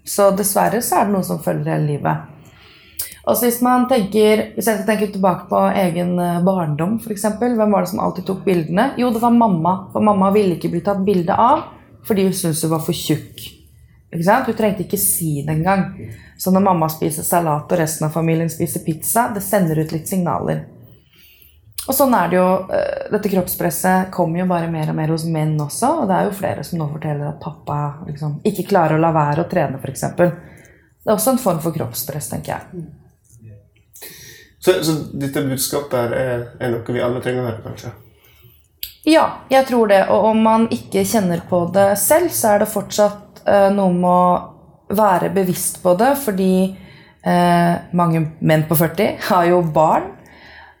Så 0.03 0.33
dessverre 0.35 0.81
så 0.83 0.99
er 0.99 1.07
det 1.07 1.15
noen 1.15 1.23
som 1.23 1.39
følger 1.39 1.71
hele 1.71 1.93
livet. 1.93 2.29
Og 3.23 3.39
hvis 3.39 3.61
hvis 3.63 4.67
jeg 4.67 4.83
tenker 4.85 5.13
tilbake 5.13 5.47
på 5.47 5.61
egen 5.79 6.19
eh, 6.19 6.43
barndom, 6.43 6.99
f.eks. 6.99 7.23
Hvem 7.39 7.71
var 7.71 7.85
det 7.85 7.93
som 7.93 8.03
alltid 8.03 8.25
tok 8.27 8.43
bildene? 8.43 8.91
Jo, 8.99 9.13
det 9.15 9.21
var 9.21 9.31
mamma. 9.31 9.87
For 9.93 10.03
mamma 10.03 10.31
ville 10.35 10.57
ikke 10.57 10.73
bli 10.73 10.83
tatt 10.83 11.05
bilde 11.05 11.33
av 11.33 11.69
fordi 12.03 12.25
hun 12.27 12.33
syntes 12.35 12.65
hun 12.65 12.73
var 12.73 12.81
for 12.83 12.91
tjukk. 12.91 13.62
Ikke 14.13 14.27
sant? 14.27 14.47
Hun 14.47 14.57
trengte 14.57 14.85
ikke 14.85 14.99
si 15.01 15.41
det 15.41 15.55
engang. 15.57 15.89
Så 16.37 16.53
når 16.53 16.65
mamma 16.69 16.89
spiser 16.91 17.25
salat 17.25 17.71
og 17.71 17.79
resten 17.79 18.07
av 18.07 18.15
familien 18.15 18.51
spiser 18.51 18.85
pizza, 18.85 19.29
det 19.33 19.43
sender 19.45 19.81
ut 19.81 19.93
litt 19.95 20.09
signaler. 20.09 20.63
Og 21.83 21.95
sånn 21.95 22.13
er 22.15 22.29
det 22.31 22.37
jo, 22.37 22.47
eh, 22.71 23.09
Dette 23.11 23.29
kroppspresset 23.29 24.11
kommer 24.11 24.39
jo 24.39 24.47
bare 24.47 24.71
mer 24.71 24.89
og 24.89 24.95
mer 24.95 25.11
hos 25.11 25.25
menn 25.27 25.57
også. 25.59 25.89
Og 26.03 26.07
det 26.07 26.15
er 26.17 26.29
jo 26.29 26.37
flere 26.37 26.63
som 26.63 26.79
nå 26.79 26.87
forteller 26.93 27.27
at 27.33 27.41
pappa 27.43 27.79
liksom, 28.07 28.39
ikke 28.47 28.69
klarer 28.69 28.95
å 28.95 29.03
la 29.03 29.11
være 29.15 29.43
å 29.43 29.49
trene, 29.51 29.81
f.eks. 29.81 30.05
Det 30.17 31.11
er 31.11 31.17
også 31.17 31.33
en 31.33 31.43
form 31.43 31.59
for 31.59 31.75
kroppspress, 31.75 32.29
tenker 32.31 32.55
jeg. 32.55 32.85
Så, 34.63 34.77
så 34.87 34.95
dette 35.11 35.43
budskapet 35.43 36.15
er, 36.15 36.47
er 36.59 36.71
noe 36.71 36.95
vi 36.95 37.03
alle 37.03 37.19
trenger 37.19 37.43
å 37.43 37.49
høre, 37.49 37.63
kanskje? 37.65 37.91
Ja, 39.03 39.25
jeg 39.51 39.67
tror 39.67 39.89
det. 39.91 40.05
Og 40.07 40.29
om 40.29 40.39
man 40.45 40.69
ikke 40.71 41.03
kjenner 41.03 41.43
på 41.49 41.65
det 41.75 41.97
selv, 41.99 42.31
så 42.31 42.53
er 42.53 42.63
det 42.63 42.71
fortsatt 42.71 43.32
noe 43.45 43.93
med 43.93 44.09
å 44.09 44.93
være 44.93 45.31
bevisst 45.33 45.81
på 45.83 45.95
det, 45.99 46.13
fordi 46.23 46.53
eh, 47.25 47.73
mange 47.97 48.23
menn 48.39 48.65
på 48.69 48.77
40 48.79 49.17
har 49.29 49.49
jo 49.49 49.61
barn. 49.75 50.09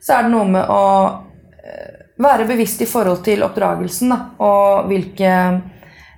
Så 0.03 0.17
er 0.17 0.25
det 0.25 0.33
noe 0.33 0.47
med 0.51 0.71
å 0.71 0.85
eh, 1.63 2.07
være 2.23 2.47
bevisst 2.49 2.83
i 2.83 2.89
forhold 2.89 3.23
til 3.25 3.45
oppdragelsen, 3.45 4.13
da, 4.13 4.19
og 4.43 4.89
hvilke 4.91 5.33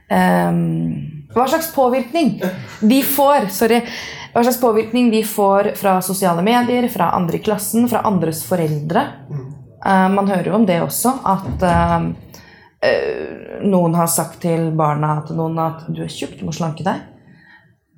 eh, 0.09 0.61
Hva 1.35 1.47
slags 1.51 1.71
påvirkning 1.75 2.37
de 2.79 3.01
får 3.03 3.49
Sorry. 3.51 3.81
Hva 4.35 4.43
slags 4.43 4.59
påvirkning 4.59 5.09
de 5.13 5.21
får 5.23 5.73
fra 5.79 6.01
sosiale 6.03 6.43
medier, 6.43 6.89
fra 6.91 7.13
andre 7.15 7.37
i 7.39 7.43
klassen, 7.43 7.87
fra 7.87 8.01
andres 8.07 8.41
foreldre. 8.43 9.05
Eh, 9.85 10.07
man 10.11 10.27
hører 10.27 10.49
jo 10.49 10.57
om 10.57 10.65
det 10.67 10.81
også, 10.83 11.13
at 11.23 11.63
eh, 11.63 11.95
eh, 11.95 12.07
noen 13.65 13.95
har 13.97 14.07
sagt 14.11 14.41
til 14.43 14.71
barna 14.77 15.17
til 15.27 15.39
noen 15.39 15.59
at 15.59 15.85
'du 15.87 16.03
er 16.03 16.11
tjukk, 16.11 16.39
du 16.39 16.45
må 16.45 16.53
slanke 16.55 16.85
deg'. 16.85 17.03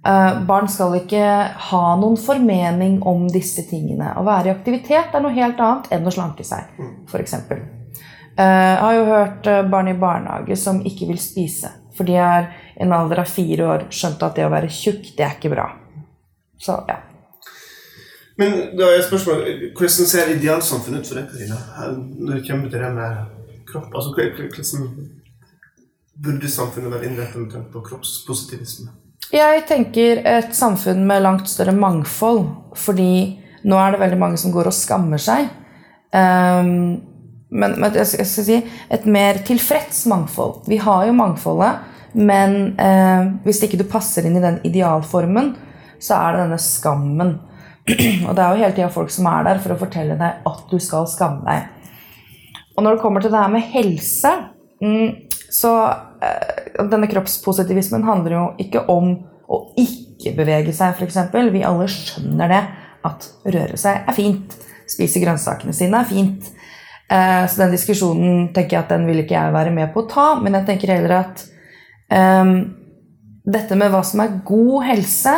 Eh, 0.08 0.42
barn 0.48 0.70
skal 0.72 0.96
ikke 0.96 1.24
ha 1.70 1.84
noen 2.00 2.18
formening 2.22 3.02
om 3.08 3.26
disse 3.32 3.66
tingene. 3.68 4.14
Å 4.16 4.24
være 4.24 4.52
i 4.52 4.54
aktivitet 4.54 5.16
er 5.16 5.24
noe 5.24 5.36
helt 5.36 5.60
annet 5.60 5.90
enn 5.92 6.08
å 6.08 6.14
slanke 6.14 6.46
seg, 6.48 6.70
f.eks. 7.10 7.34
Jeg 8.38 8.78
har 8.84 8.94
jo 8.94 9.04
hørt 9.10 9.50
eh, 9.50 9.66
barn 9.68 9.90
i 9.92 9.98
barnehage 9.98 10.56
som 10.60 10.80
ikke 10.86 11.10
vil 11.10 11.20
spise. 11.20 11.74
For 11.98 12.08
de 12.08 12.16
er 12.22 12.52
i 12.78 12.86
en 12.86 12.94
alder 12.94 13.24
av 13.24 13.32
fire 13.32 13.66
år 13.74 13.88
skjønt 13.90 14.24
at 14.24 14.38
det 14.38 14.46
å 14.46 14.54
være 14.54 14.70
tjukk, 14.72 15.12
det 15.18 15.26
er 15.26 15.36
ikke 15.36 15.52
bra. 15.56 15.68
Så 16.62 16.78
ja. 16.88 17.02
Men 18.38 18.54
da 18.78 18.92
er 18.94 19.02
spørsmålet, 19.02 19.72
hvordan 19.74 20.10
ser 20.14 20.30
idealsamfunnet 20.36 21.02
ut 21.02 21.10
for 21.10 21.18
deg, 21.18 21.32
Karina? 21.32 21.58
Når 21.98 22.36
det 22.36 22.44
kommer 22.46 22.70
til 22.70 22.84
det 22.86 22.92
med 22.94 23.47
kropp? 23.68 23.92
Altså, 23.94 24.14
hvordan 24.16 24.86
burde 26.24 26.50
samfunnet 26.50 26.94
være 26.94 27.10
innrettet 27.12 27.68
på 27.74 27.84
kroppspositivisme? 27.86 28.90
Jeg 29.34 29.66
tenker 29.68 30.22
et 30.24 30.56
samfunn 30.56 31.04
med 31.08 31.26
langt 31.26 31.50
større 31.52 31.76
mangfold, 31.76 32.46
fordi 32.80 33.12
nå 33.68 33.80
er 33.82 33.94
det 33.94 34.02
veldig 34.02 34.20
mange 34.22 34.40
som 34.40 34.54
går 34.56 34.70
og 34.70 34.76
skammer 34.76 35.20
seg. 35.22 35.50
Um, 36.16 37.04
men, 37.50 37.76
men 37.80 37.96
jeg 37.96 38.08
skal 38.12 38.46
si 38.48 38.58
et 38.92 39.06
mer 39.08 39.40
tilfreds 39.48 40.06
mangfold. 40.12 40.64
Vi 40.68 40.80
har 40.84 41.06
jo 41.08 41.16
mangfoldet, 41.16 41.84
men 42.18 42.74
eh, 42.82 43.30
hvis 43.46 43.62
ikke 43.64 43.80
du 43.80 43.86
passer 43.88 44.26
inn 44.28 44.36
i 44.40 44.44
den 44.44 44.60
idealformen, 44.68 45.54
så 46.00 46.18
er 46.18 46.36
det 46.36 46.44
denne 46.46 46.60
skammen. 46.62 47.34
Og 48.28 48.34
det 48.36 48.44
er 48.44 48.50
jo 48.52 48.62
hele 48.64 48.74
tida 48.76 48.90
folk 48.92 49.12
som 49.14 49.30
er 49.32 49.48
der 49.48 49.62
for 49.64 49.76
å 49.76 49.80
fortelle 49.80 50.18
deg 50.20 50.48
at 50.50 50.66
du 50.72 50.78
skal 50.84 51.08
skamme 51.10 51.46
deg. 51.48 51.77
Og 52.78 52.86
når 52.86 52.96
det 52.96 53.02
kommer 53.02 53.24
til 53.24 53.34
det 53.34 53.42
her 53.42 53.54
med 53.54 53.66
helse, 53.74 54.34
mm, 54.84 55.10
så 55.50 55.74
eh, 56.22 56.86
Denne 56.92 57.10
kroppspositivismen 57.10 58.06
handler 58.06 58.36
jo 58.36 58.44
ikke 58.62 58.84
om 58.94 59.16
å 59.50 59.62
ikke 59.80 60.36
bevege 60.38 60.74
seg, 60.76 60.94
f.eks. 60.94 61.18
Vi 61.34 61.64
alle 61.66 61.88
skjønner 61.90 62.52
det. 62.52 62.64
At 63.08 63.30
røre 63.48 63.78
seg 63.80 64.06
er 64.10 64.16
fint. 64.16 64.54
Spise 64.88 65.22
grønnsakene 65.24 65.74
sine 65.76 66.02
er 66.04 66.10
fint. 66.10 66.52
Eh, 67.10 67.44
så 67.48 67.64
den 67.64 67.74
diskusjonen 67.74 68.50
tenker 68.56 68.78
jeg 68.78 68.84
at 68.84 68.94
den 68.94 69.08
vil 69.08 69.24
ikke 69.24 69.38
jeg 69.38 69.56
være 69.56 69.74
med 69.74 69.94
på 69.94 70.04
å 70.04 70.10
ta. 70.12 70.28
Men 70.44 70.60
jeg 70.60 70.70
tenker 70.70 70.94
heller 70.98 71.16
at 71.22 71.44
um, 72.12 72.54
dette 73.48 73.80
med 73.80 73.94
hva 73.94 74.04
som 74.06 74.22
er 74.24 74.40
god 74.48 74.88
helse, 74.90 75.36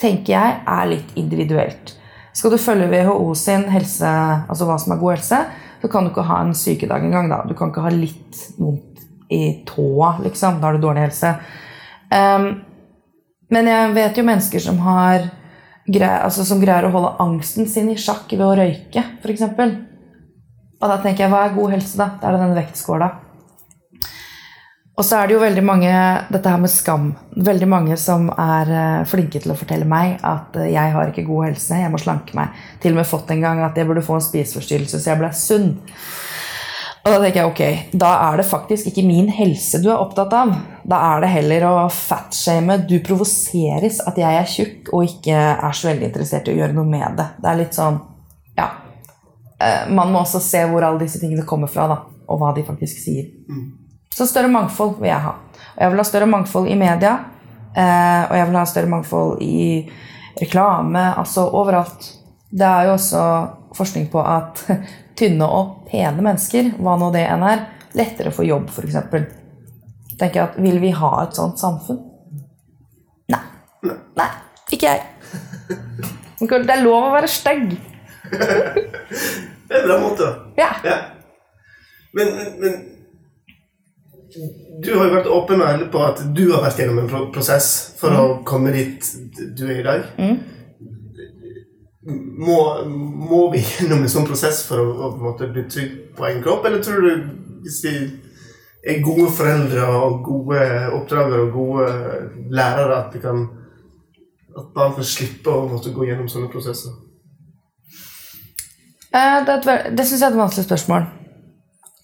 tenker 0.00 0.32
jeg 0.32 0.60
er 0.74 0.90
litt 0.90 1.16
individuelt. 1.20 1.94
Skal 2.34 2.54
du 2.54 2.62
følge 2.62 2.88
WHO 2.88 3.34
sin 3.36 3.66
helse, 3.68 4.10
altså 4.48 4.68
hva 4.68 4.78
som 4.80 4.94
er 4.94 5.00
god 5.02 5.18
helse, 5.18 5.40
så 5.80 5.88
kan 5.88 6.04
du 6.04 6.12
ikke 6.12 6.26
ha 6.28 6.40
en 6.44 6.54
sykedag 6.56 7.04
engang. 7.04 7.28
da. 7.30 7.42
Du 7.48 7.54
kan 7.54 7.70
ikke 7.72 7.84
ha 7.84 7.92
litt 7.94 8.40
vondt 8.58 9.04
i 9.30 9.62
tåa, 9.66 10.16
liksom. 10.24 10.60
Da 10.60 10.68
har 10.68 10.76
du 10.76 10.82
dårlig 10.82 11.06
helse. 11.06 11.34
Um, 12.10 12.48
men 13.50 13.70
jeg 13.70 13.94
vet 13.94 14.18
jo 14.18 14.26
mennesker 14.26 14.62
som 14.62 14.78
har 14.84 15.28
grei, 15.86 16.10
altså 16.20 16.44
som 16.46 16.60
greier 16.62 16.86
å 16.86 16.92
holde 16.94 17.14
angsten 17.22 17.68
sin 17.70 17.90
i 17.90 17.98
sjakk 17.98 18.30
ved 18.34 18.46
å 18.46 18.54
røyke, 18.58 19.04
f.eks. 19.22 19.46
Og 20.80 20.86
da 20.88 20.96
tenker 21.02 21.26
jeg, 21.26 21.32
hva 21.32 21.44
er 21.46 21.56
god 21.56 21.74
helse, 21.76 21.96
da? 21.98 22.10
Da 22.20 22.28
er 22.28 22.36
det 22.36 22.44
den 22.44 22.56
vektskåla. 22.58 23.10
Og 25.00 25.04
så 25.08 25.16
er 25.16 25.30
det 25.30 25.32
jo 25.32 25.40
veldig 25.40 25.62
mange 25.64 25.90
dette 26.28 26.50
her 26.52 26.60
med 26.60 26.68
skam. 26.68 27.06
Veldig 27.32 27.68
mange 27.72 27.96
som 27.96 28.26
er 28.34 28.68
eh, 28.68 29.04
flinke 29.08 29.40
til 29.40 29.54
å 29.54 29.56
fortelle 29.56 29.86
meg 29.88 30.18
at 30.28 30.58
eh, 30.60 30.74
jeg 30.74 30.92
har 30.92 31.08
ikke 31.08 31.24
god 31.24 31.46
helse, 31.48 31.78
jeg 31.80 31.92
må 31.92 32.00
slanke 32.02 32.36
meg. 32.36 32.58
Til 32.82 32.92
og 32.92 33.00
med 33.00 33.08
fått 33.08 33.32
en 33.32 33.40
gang 33.40 33.62
at 33.64 33.80
jeg 33.80 33.88
burde 33.88 34.04
få 34.04 34.18
en 34.18 34.26
spiseforstyrrelse 34.26 35.00
så 35.00 35.14
jeg 35.14 35.20
ble 35.22 35.30
sunn. 35.38 35.70
Og 37.00 37.08
da 37.08 37.16
tenker 37.22 37.40
jeg 37.40 37.48
ok, 37.48 37.96
da 37.96 38.10
er 38.26 38.42
det 38.42 38.48
faktisk 38.50 38.90
ikke 38.90 39.06
min 39.08 39.32
helse 39.32 39.80
du 39.80 39.88
er 39.88 40.02
opptatt 40.04 40.36
av. 40.36 40.52
Da 40.84 41.00
er 41.14 41.24
det 41.24 41.32
heller 41.32 41.64
å 41.70 41.74
fatshame. 41.96 42.82
Du 42.84 42.98
provoseres 43.06 44.02
at 44.04 44.20
jeg 44.20 44.36
er 44.42 44.52
tjukk 44.52 44.92
og 44.92 45.08
ikke 45.08 45.32
er 45.54 45.80
så 45.80 45.94
veldig 45.94 46.10
interessert 46.10 46.52
i 46.52 46.58
å 46.58 46.60
gjøre 46.60 46.76
noe 46.76 46.84
med 46.92 47.16
det. 47.22 47.30
Det 47.40 47.54
er 47.54 47.62
litt 47.64 47.80
sånn 47.80 48.02
Ja. 48.60 48.68
Eh, 49.56 49.88
Man 49.88 50.12
må 50.12 50.26
også 50.26 50.44
se 50.44 50.66
hvor 50.68 50.84
alle 50.84 51.06
disse 51.06 51.24
tingene 51.24 51.48
kommer 51.48 51.72
fra, 51.72 51.88
da. 51.88 52.02
Og 52.28 52.44
hva 52.44 52.52
de 52.52 52.68
faktisk 52.68 53.00
sier. 53.00 53.30
Så 54.20 54.26
større 54.28 54.50
mangfold 54.52 54.98
vil 55.00 55.08
jeg 55.08 55.24
ha. 55.24 55.30
Og 55.32 55.78
jeg 55.80 55.92
vil 55.92 56.00
ha 56.02 56.04
større 56.04 56.26
mangfold 56.28 56.66
i 56.68 56.74
media. 56.76 57.14
Eh, 57.72 58.24
og 58.26 58.34
jeg 58.36 58.48
vil 58.50 58.58
ha 58.58 58.64
større 58.68 58.90
mangfold 58.92 59.38
i 59.40 59.60
reklame. 60.36 61.04
Altså 61.16 61.46
overalt. 61.48 62.04
Det 62.50 62.66
er 62.66 62.90
jo 62.90 62.98
også 62.98 63.22
forskning 63.78 64.10
på 64.12 64.20
at 64.20 64.60
tynne 65.18 65.48
og 65.48 65.86
pene 65.88 66.20
mennesker, 66.20 66.68
hva 66.76 66.98
nå 67.00 67.08
det 67.14 67.22
enn 67.32 67.46
er, 67.48 67.64
lettere 67.96 68.34
få 68.34 68.44
jobb, 68.44 68.68
f.eks. 68.68 68.98
Tenker 70.20 70.36
jeg 70.36 70.44
at 70.50 70.60
Vil 70.60 70.76
vi 70.84 70.92
ha 71.00 71.10
et 71.22 71.40
sånt 71.40 71.56
samfunn? 71.62 72.02
Nei. 73.32 73.40
Nei, 74.20 74.30
ikke 74.68 74.92
jeg. 74.92 75.08
Det 76.40 76.76
er 76.76 76.84
lov 76.84 77.08
å 77.08 77.16
være 77.16 77.28
stygg. 77.40 77.72
Det 78.28 79.72
er 79.72 79.80
en 79.80 79.88
bra 79.88 80.00
måte. 80.04 80.32
Ja. 80.60 80.74
Ja. 80.84 81.02
Men, 82.12 82.36
men, 82.36 82.56
men 82.60 82.80
du 84.82 84.88
har 84.94 85.08
jo 85.08 85.14
vært 85.14 85.28
åpen 85.34 85.60
og 85.62 85.68
ærlig 85.68 85.90
på 85.92 86.00
at 86.06 86.22
du 86.36 86.44
har 86.52 86.62
vært 86.64 86.78
gjennom 86.80 87.02
en 87.02 87.28
prosess 87.34 87.68
for 88.00 88.14
å 88.14 88.24
komme 88.46 88.72
dit 88.74 89.10
du 89.58 89.64
er 89.66 89.80
i 89.80 89.86
dag. 89.86 90.06
Må, 92.40 92.56
må 92.86 93.42
vi 93.52 93.60
gjennom 93.74 94.04
en 94.04 94.12
sånn 94.12 94.28
prosess 94.28 94.62
for 94.68 94.80
å, 94.82 94.88
å 95.08 95.10
måte 95.20 95.50
bli 95.52 95.66
trygg 95.68 95.96
på 96.16 96.26
egen 96.30 96.42
kropp, 96.44 96.64
eller 96.68 96.82
tror 96.84 97.04
du 97.04 97.12
hvis 97.64 97.82
vi 97.84 97.94
er 98.88 99.02
gode 99.04 99.28
foreldre 99.36 99.84
og 99.98 100.22
gode 100.24 100.62
oppdragere 100.96 101.42
og 101.44 101.52
gode 101.52 101.88
lærere, 102.48 103.02
at, 103.02 103.12
vi 103.14 103.20
kan, 103.20 103.44
at 104.56 104.70
barn 104.74 104.94
kan 104.96 105.04
slippe 105.04 105.52
å 105.52 105.66
måtte 105.68 105.92
gå 105.92 106.08
gjennom 106.08 106.30
sånne 106.32 106.48
prosesser? 106.52 106.94
Eh, 109.10 109.40
Det, 109.44 109.60
det 109.96 110.06
syns 110.06 110.20
jeg 110.22 110.28
er 110.30 110.32
et 110.32 110.40
vanskelig 110.40 110.64
spørsmål. 110.70 111.08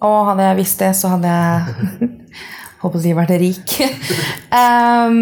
Og 0.04 0.16
hadde 0.30 0.44
jeg 0.50 0.58
visst 0.58 0.82
det, 0.82 0.92
så 0.98 1.14
hadde 1.14 1.32
jeg 1.32 2.08
håper 2.82 2.98
å 2.98 3.02
si 3.02 3.14
vært 3.16 3.36
rik. 3.40 3.76
um, 4.60 5.20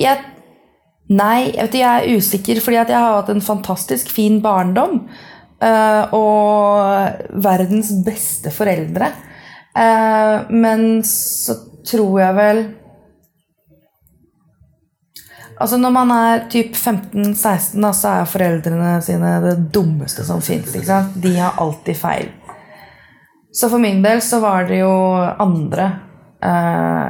jeg, 0.00 0.24
nei, 1.14 1.38
jeg, 1.52 1.60
vet, 1.60 1.78
jeg 1.78 1.86
er 1.90 2.18
usikker, 2.18 2.62
fordi 2.64 2.80
jeg 2.80 2.96
har 2.96 3.20
hatt 3.20 3.30
en 3.34 3.44
fantastisk 3.44 4.10
fin 4.14 4.40
barndom. 4.44 5.04
Uh, 5.64 6.10
og 6.12 7.38
verdens 7.44 7.92
beste 8.04 8.50
foreldre. 8.52 9.12
Uh, 9.74 10.50
men 10.50 10.98
så 11.06 11.56
tror 11.86 12.18
jeg 12.20 12.36
vel 12.36 12.64
Altså 15.60 15.76
Når 15.78 15.90
man 15.94 16.10
er 16.10 16.46
typ 16.50 16.74
15-16, 16.74 17.80
da, 17.82 17.90
så 17.94 18.14
er 18.20 18.30
foreldrene 18.30 18.94
sine 19.04 19.36
det 19.44 19.56
dummeste 19.74 20.24
som 20.26 20.42
fins. 20.42 20.74
De 20.74 21.34
har 21.36 21.60
alltid 21.62 21.98
feil. 21.98 22.32
Så 23.54 23.70
for 23.70 23.78
min 23.78 24.02
del 24.02 24.22
så 24.24 24.40
var 24.42 24.66
det 24.66 24.80
jo 24.80 24.94
andre 25.38 25.84
eh, 26.42 27.04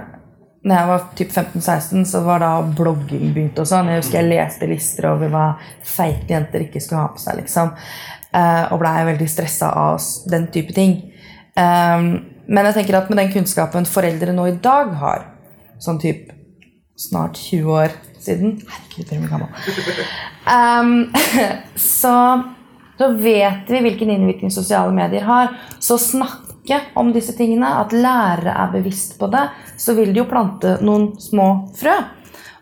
Når 0.64 0.76
jeg 0.76 0.88
var 0.90 1.06
typ 1.16 1.30
15-16, 1.32 2.04
så 2.08 2.20
var 2.26 2.42
da 2.44 2.50
blogging 2.64 3.32
begynt. 3.32 3.58
og 3.58 3.68
sånn. 3.68 3.88
Jeg 3.92 4.02
husker 4.02 4.20
jeg 4.20 4.32
leste 4.32 4.68
lister 4.68 5.08
over 5.14 5.32
hva 5.32 5.46
feite 5.84 6.36
jenter 6.36 6.66
ikke 6.66 6.84
skulle 6.84 7.06
ha 7.06 7.14
på 7.16 7.24
seg. 7.24 7.40
liksom. 7.40 7.72
Eh, 8.34 8.62
og 8.72 8.80
blei 8.82 8.94
veldig 9.08 9.28
stressa 9.30 9.72
av 9.86 10.04
den 10.28 10.48
type 10.52 10.76
ting. 10.76 10.96
Eh, 11.56 12.08
men 12.44 12.68
jeg 12.68 12.76
tenker 12.76 13.00
at 13.00 13.08
med 13.08 13.22
den 13.22 13.32
kunnskapen 13.32 13.88
foreldre 13.88 14.36
nå 14.36 14.48
i 14.50 14.56
dag 14.60 14.92
har, 15.00 15.28
sånn 15.80 16.00
typ 16.00 16.28
snart 17.00 17.40
20 17.40 17.72
år 17.72 17.94
siden 18.26 18.56
Herregud, 18.68 19.10
blir 19.10 19.30
gammel. 19.30 19.48
Um, 20.48 20.92
så, 21.76 22.16
så 22.98 23.10
vet 23.18 23.70
vi 23.70 23.82
hvilken 23.84 24.12
innvirkning 24.14 24.52
sosiale 24.54 24.92
medier 24.94 25.26
har. 25.28 25.54
Så 25.80 25.98
snakke 25.98 26.80
om 26.98 27.12
disse 27.12 27.36
tingene, 27.36 27.68
at 27.80 27.92
lærere 27.92 28.56
er 28.64 28.72
bevisst 28.72 29.18
på 29.20 29.28
det, 29.32 29.46
så 29.76 29.96
vil 29.98 30.14
de 30.14 30.22
jo 30.22 30.28
plante 30.30 30.78
noen 30.84 31.12
små 31.20 31.48
frø. 31.76 31.96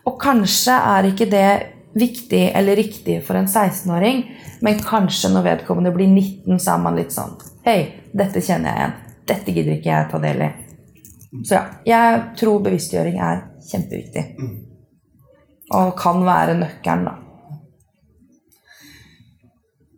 Og 0.03 0.19
kanskje 0.19 0.75
er 0.75 1.07
ikke 1.07 1.29
det 1.31 1.47
viktig 1.93 2.51
eller 2.55 2.75
riktig 2.75 3.19
for 3.23 3.37
en 3.39 3.47
16-åring, 3.47 4.23
men 4.61 4.81
kanskje 4.83 5.31
når 5.31 5.47
vedkommende 5.47 5.93
blir 5.95 6.09
19, 6.09 6.59
så 6.59 6.75
er 6.75 6.83
man 6.83 6.97
litt 6.97 7.13
sånn 7.13 7.35
Hei, 7.63 8.09
dette 8.11 8.41
kjenner 8.43 8.73
jeg 8.73 8.79
igjen. 8.81 8.95
Dette 9.29 9.53
gidder 9.55 9.77
ikke 9.77 9.87
jeg 9.87 10.07
ta 10.11 10.19
del 10.19 10.41
i. 10.43 10.49
Så 11.47 11.55
ja, 11.55 11.63
jeg 11.87 12.17
tror 12.41 12.59
bevisstgjøring 12.65 13.21
er 13.23 13.45
kjempeviktig. 13.69 14.25
Og 15.73 15.93
kan 15.97 16.23
være 16.25 16.57
nøkkelen, 16.59 17.05
da. 17.09 17.19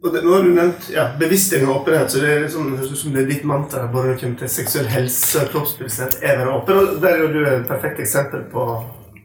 Det, 0.05 0.21
nå 0.21 0.33
har 0.35 0.43
du 0.45 0.51
nevnt 0.53 0.89
ja, 0.93 1.07
bevisstgjøring 1.17 1.69
og 1.69 1.79
åpenhet, 1.79 2.11
så 2.13 2.19
det 2.21 2.27
er 2.29 2.43
liksom, 2.43 2.67
det 2.69 2.83
høres 2.83 2.91
ut 2.91 2.99
som 2.99 3.13
det 3.15 3.23
er 3.23 3.29
ditt 3.31 3.45
mantra 3.49 3.87
både 3.89 4.11
når 4.11 4.13
det 4.13 4.21
kommer 4.21 4.41
til 4.43 4.51
seksuell 4.53 4.89
helse 4.91 5.41
og 5.41 5.47
kroppsbevissthet, 5.55 6.19
er 6.21 6.35
å 6.35 6.43
være 6.43 6.57
åpen. 6.59 6.81
Og 6.81 6.99
der 7.01 7.23
er 7.23 7.33
du 7.33 7.39
et 7.49 7.65
perfekt 7.65 8.03
eksempel 8.03 8.43
på, 8.51 8.65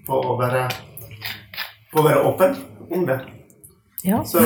på, 0.06 0.20
å, 0.24 0.38
være, 0.40 0.62
på 1.92 2.00
å 2.00 2.06
være 2.06 2.22
åpen 2.30 2.56
om 2.96 3.04
det. 3.10 3.18
Ja. 4.08 4.22
Så 4.24 4.40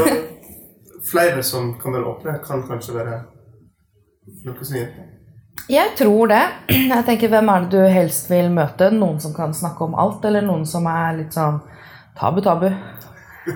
flere 1.10 1.42
som 1.46 1.76
kan 1.78 1.94
være 1.94 2.10
åpne, 2.16 2.38
kan 2.42 2.64
kanskje 2.66 2.96
være 2.98 3.20
noe 4.48 4.64
som 4.64 4.80
hjelper. 4.80 5.10
Jeg 5.70 5.94
tror 5.96 6.28
det. 6.28 6.42
Jeg 6.74 7.04
tenker, 7.06 7.30
Hvem 7.32 7.48
er 7.48 7.62
det 7.62 7.78
du 7.78 7.94
helst 7.94 8.26
vil 8.30 8.50
møte? 8.52 8.90
Noen 8.90 9.20
som 9.22 9.32
kan 9.36 9.54
snakke 9.54 9.86
om 9.86 9.94
alt, 9.94 10.24
eller 10.26 10.42
noen 10.44 10.66
som 10.68 10.86
er 10.90 11.20
litt 11.20 11.36
sånn 11.36 11.62
tabu, 12.20 12.40
tabu? 12.40 12.70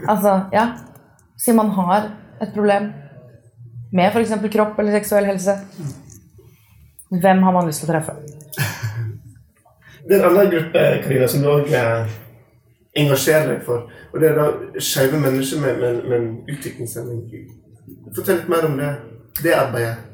Altså, 0.09 0.41
ja. 0.53 0.67
Si 1.39 1.53
man 1.53 1.71
har 1.71 2.11
et 2.43 2.53
problem 2.55 2.93
med 3.93 4.11
f.eks. 4.13 4.33
kropp 4.53 4.79
eller 4.79 4.99
seksuell 4.99 5.25
helse. 5.25 5.55
Hvem 7.11 7.43
har 7.43 7.53
man 7.53 7.67
lyst 7.67 7.85
til 7.85 7.89
å 7.89 7.93
treffe? 7.93 8.17
Det 10.09 10.17
er 10.17 10.25
en 10.25 10.31
annen 10.31 10.51
gruppe 10.53 10.83
Karina, 11.05 11.29
som 11.29 11.45
du 11.45 11.49
òg 11.53 11.73
engasjerer 12.99 13.53
deg 13.53 13.65
for. 13.67 13.89
Og 14.13 14.21
det 14.21 14.31
er 14.31 14.39
da 14.39 14.83
skeive 14.83 15.21
mennesker 15.21 15.61
med, 15.63 15.81
med, 15.83 16.05
med 16.09 16.53
utviklingshemming. 16.55 17.25
Fortell 18.17 18.41
litt 18.41 18.51
mer 18.53 18.69
om 18.69 18.77
det, 18.81 18.93
det 19.43 19.55
arbeidet. 19.57 20.08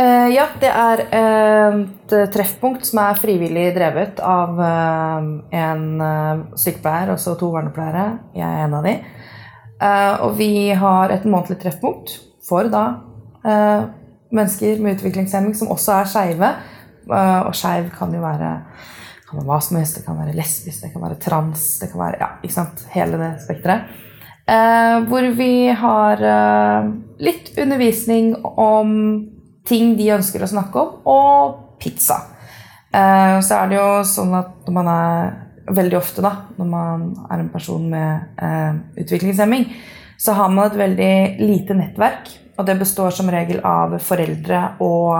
Eh, 0.00 0.28
ja, 0.32 0.46
det 0.62 0.70
er 0.70 1.02
eh, 1.12 1.80
et 1.84 2.14
treffpunkt 2.32 2.86
som 2.88 3.02
er 3.02 3.20
frivillig 3.20 3.66
drevet 3.76 4.22
av 4.24 4.56
uh, 4.56 5.26
en 5.52 5.84
eh, 6.06 6.40
sykepleier 6.56 7.12
og 7.12 7.20
to 7.40 7.50
vernepleiere. 7.52 8.06
Jeg 8.38 8.46
er 8.48 8.64
en 8.64 8.78
av 8.78 8.88
de. 8.88 8.96
Uh, 9.80 10.14
og 10.26 10.34
vi 10.40 10.70
har 10.76 11.12
et 11.12 11.28
månedlig 11.28 11.60
treffpunkt 11.62 12.16
for 12.44 12.68
da 12.72 12.84
eh, 13.46 13.82
mennesker 14.34 14.80
med 14.82 14.98
utviklingshemming 14.98 15.54
som 15.56 15.70
også 15.72 15.96
er 15.98 16.10
skeive. 16.10 16.52
Eh, 17.10 17.40
og 17.46 17.54
skeiv 17.56 17.90
kan 17.96 18.14
jo 18.14 18.22
være 18.22 18.52
kan 19.30 19.38
være 19.38 19.46
hva 19.46 19.58
som 19.62 19.78
helst. 19.78 19.98
Det 19.98 20.06
kan 20.06 20.18
være 20.18 20.36
lesbisk, 20.36 20.82
det 20.84 20.92
kan 20.94 21.04
være 21.04 21.18
trans, 21.22 21.66
det 21.82 21.90
kan 21.92 22.02
være 22.02 22.22
ja, 22.22 22.30
ikke 22.42 22.56
sant? 22.56 22.86
hele 22.94 23.20
det 23.20 23.32
spekteret. 23.44 24.06
Eh, 24.50 24.96
hvor 25.06 25.28
vi 25.38 25.52
har 25.78 26.24
eh, 26.26 26.88
litt 27.22 27.52
undervisning 27.60 28.32
om 28.50 28.96
ting 29.70 29.94
de 29.98 30.10
ønsker 30.16 30.42
å 30.42 30.50
snakke 30.50 30.82
om, 30.82 30.98
og 31.08 31.78
pizza. 31.80 32.18
Eh, 32.90 33.38
så 33.46 33.60
er 33.60 33.70
det 33.70 33.78
jo 33.78 33.88
sånn 34.06 34.34
at 34.36 34.66
når 34.66 34.76
man 34.76 34.90
er 34.92 35.30
veldig 35.70 35.98
ofte 36.00 36.24
da, 36.24 36.34
når 36.58 36.68
man 36.68 37.06
er 37.30 37.38
en 37.38 37.50
person 37.52 37.86
med 37.92 38.42
eh, 38.42 38.82
utviklingshemming, 39.04 39.68
så 40.20 40.34
har 40.36 40.52
man 40.52 40.68
et 40.68 40.78
veldig 40.78 41.14
lite 41.40 41.76
nettverk. 41.78 42.28
Og 42.58 42.66
det 42.68 42.76
består 42.82 43.14
som 43.16 43.30
regel 43.32 43.62
av 43.64 43.96
foreldre 44.04 44.60
og, 44.84 45.14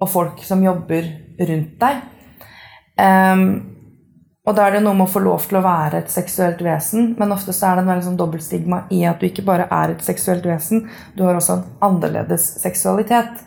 og 0.00 0.08
folk 0.08 0.40
som 0.46 0.64
jobber 0.64 1.10
rundt 1.44 1.74
deg. 1.82 2.02
Um, 2.94 3.44
og 4.44 4.56
da 4.56 4.66
er 4.66 4.76
det 4.76 4.82
noe 4.84 4.96
med 4.96 5.08
å 5.08 5.12
få 5.12 5.22
lov 5.24 5.44
til 5.48 5.58
å 5.58 5.64
være 5.64 6.02
et 6.02 6.12
seksuelt 6.12 6.60
vesen, 6.64 7.14
men 7.18 7.32
ofte 7.32 7.52
så 7.56 7.70
er 7.70 7.80
det 7.80 7.84
en 7.88 8.04
sånn 8.04 8.18
dobbeltstigma 8.20 8.82
i 8.92 9.02
at 9.08 9.20
du 9.20 9.28
ikke 9.28 9.44
bare 9.44 9.66
er 9.72 9.94
et 9.94 10.04
seksuelt 10.04 10.44
vesen, 10.48 10.86
du 11.16 11.24
har 11.24 11.36
også 11.36 11.56
en 11.58 11.66
annerledes 11.88 12.46
seksualitet. 12.60 13.40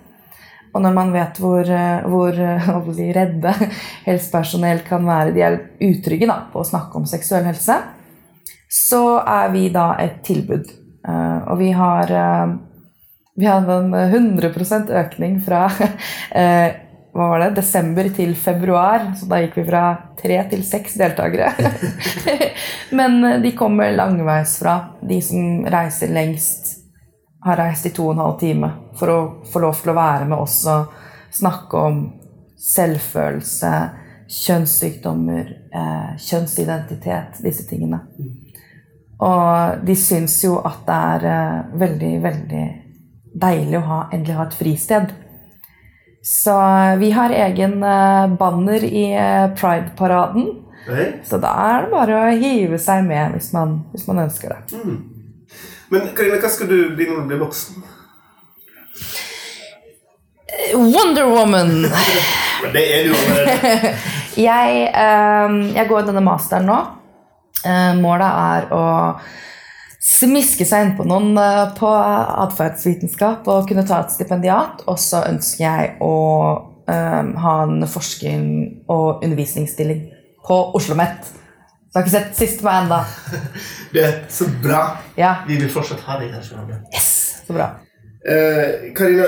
Og 0.73 0.83
når 0.83 0.95
man 0.95 1.13
vet 1.15 1.39
hvor, 1.41 1.63
eh, 1.63 2.07
hvor 2.09 2.37
eh, 2.37 2.69
redde 3.17 3.53
helsepersonell 4.05 4.83
kan 4.87 5.05
være, 5.07 5.33
de 5.35 5.45
er 5.45 5.59
utrygge 5.89 6.29
da, 6.29 6.41
på 6.51 6.61
å 6.61 6.67
snakke 6.67 6.99
om 6.99 7.07
seksuell 7.09 7.47
helse, 7.47 7.79
så 8.67 9.03
er 9.23 9.51
vi 9.53 9.67
da 9.73 9.93
et 10.03 10.19
tilbud. 10.27 10.71
Eh, 11.07 11.37
og 11.47 11.61
vi 11.61 11.71
har, 11.75 12.11
vi 13.37 13.47
hadde 13.47 13.79
en 13.79 13.95
100% 13.95 14.91
økning 15.05 15.39
fra 15.45 15.67
hva 17.17 17.31
var 17.31 17.41
det, 17.41 17.53
desember 17.57 18.11
til 18.13 18.35
februar. 18.37 19.07
Så 19.17 19.25
da 19.31 19.39
gikk 19.41 19.55
vi 19.57 19.67
fra 19.71 19.85
tre 20.19 20.37
til 20.51 20.61
seks 20.67 20.99
deltakere. 20.99 21.49
Men 22.97 23.41
de 23.41 23.55
kommer 23.57 23.95
langveisfra. 23.95 24.75
De 25.01 25.17
som 25.25 25.65
reiser 25.65 26.13
lengst, 26.13 26.76
har 27.45 27.59
reist 27.59 27.85
i 27.85 27.93
to 27.93 28.07
og 28.07 28.15
en 28.15 28.23
halv 28.25 28.39
time 28.41 28.71
for 28.97 29.13
å 29.13 29.19
få 29.51 29.61
lov 29.63 29.77
til 29.81 29.93
å 29.93 29.97
være 29.97 30.27
med 30.29 30.37
oss 30.37 30.57
og 30.71 30.93
snakke 31.37 31.83
om 31.89 32.01
selvfølelse, 32.57 33.73
kjønnssykdommer, 34.27 35.53
eh, 35.73 36.17
kjønnsidentitet, 36.17 37.39
disse 37.43 37.67
tingene. 37.69 38.01
Og 39.23 39.85
de 39.85 39.95
syns 39.97 40.35
jo 40.43 40.57
at 40.65 40.83
det 40.87 40.97
er 41.13 41.29
eh, 41.31 41.77
veldig, 41.85 42.11
veldig 42.25 42.65
deilig 43.37 43.79
å 43.79 43.85
ha, 43.87 44.01
endelig 44.11 44.37
ha 44.37 44.45
et 44.47 44.57
fristed. 44.57 45.13
Så 46.27 46.53
vi 46.99 47.11
har 47.15 47.33
egen 47.33 47.77
eh, 47.83 48.27
banner 48.39 48.83
i 48.83 49.05
eh, 49.13 49.45
Pride-paraden. 49.57 50.49
Nei? 50.87 51.05
Så 51.27 51.39
da 51.43 51.53
er 51.67 51.85
det 51.85 51.93
bare 51.93 52.17
å 52.19 52.33
hive 52.39 52.79
seg 52.81 53.05
med 53.07 53.35
hvis 53.35 53.51
man, 53.55 53.79
hvis 53.93 54.07
man 54.09 54.25
ønsker 54.25 54.53
det. 54.53 54.81
Men 55.93 56.09
Karina, 56.15 56.39
hva 56.41 56.51
skal 56.51 56.69
du 56.69 56.77
bli 56.95 57.07
når 57.07 57.23
du 57.23 57.31
blir 57.31 57.41
voksen? 57.45 57.83
Wonder 60.73 61.29
Woman! 61.31 61.87
Det 62.73 62.83
er 62.95 63.07
du 63.07 63.15
allerede. 63.15 63.93
Jeg, 64.37 64.89
um, 64.93 65.55
jeg 65.73 65.87
går 65.89 66.03
denne 66.05 66.21
masteren 66.21 66.67
nå. 66.69 66.75
Uh, 67.63 67.95
målet 67.97 68.27
er 68.27 68.67
å 68.69 68.81
smiske 69.97 70.65
seg 70.67 70.83
innpå 70.83 71.07
noen 71.09 71.31
uh, 71.41 71.71
på 71.73 71.89
atferdsvitenskap 71.89 73.49
og 73.49 73.65
kunne 73.65 73.85
ta 73.87 74.03
et 74.03 74.13
stipendiat. 74.13 74.83
Og 74.85 74.99
så 75.01 75.23
ønsker 75.25 75.63
jeg 75.63 75.95
å 76.05 76.13
um, 76.85 77.33
ha 77.41 77.55
en 77.63 77.81
forskning- 77.89 78.85
og 78.93 79.25
undervisningsstilling 79.25 80.05
på 80.45 80.59
Oslo 80.67 80.93
OsloMet. 80.93 81.33
Jeg 81.97 82.03
har 82.03 82.09
ikke 82.11 82.13
sett 82.13 82.35
siste 82.37 82.61
på 82.61 82.69
ennå. 82.69 82.97
Det 83.93 84.01
er 84.05 84.17
så 84.29 84.45
bra. 84.61 84.81
Ja. 85.17 85.31
Vi 85.47 85.55
vil 85.57 85.71
fortsatt 85.73 86.03
ha 86.05 86.19
deg 86.21 86.29
her. 86.29 86.43
Skjønne. 86.45 86.75
Yes! 86.93 87.07
Så 87.47 87.55
bra. 87.55 87.71
Eh, 88.21 88.91
Karina, 88.93 89.25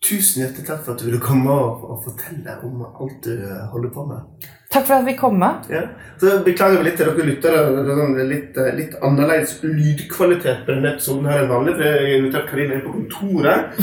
tusen 0.00 0.46
hjertelig 0.46 0.64
takk 0.64 0.80
for 0.86 0.94
at 0.94 1.02
du 1.02 1.10
ville 1.10 1.20
komme 1.20 1.52
og, 1.52 1.82
og 1.92 1.98
fortelle 2.06 2.54
om 2.64 2.86
alt 2.88 3.28
du 3.28 3.44
holder 3.68 3.92
på 3.92 4.06
med. 4.08 4.48
Takk 4.72 4.86
for 4.86 4.94
at 4.94 5.06
vi 5.06 5.12
kom 5.16 5.34
med. 5.38 5.66
Ja. 5.68 5.82
Så 6.20 6.38
Beklager 6.44 6.78
vi 6.78 6.86
litt 6.86 6.96
til 7.00 7.08
dere 7.10 7.26
lyttere. 7.26 7.62
Er 7.66 7.88
sånn 7.98 8.14
litt, 8.30 8.56
eh, 8.56 8.70
litt 8.78 8.94
annerledes 9.04 9.56
lydkvalitet 9.66 10.62
på 10.64 10.72
denne 10.72 10.94
episoden 10.94 11.26
her 11.28 11.42
enn 11.42 11.50
vanlig. 11.50 11.74
For 11.76 11.84
jeg 11.88 11.98
har 11.98 12.12
invitert 12.16 12.48
Karina 12.48 12.78
inn 12.78 12.84
på 12.86 12.94
kontoret. 12.96 13.72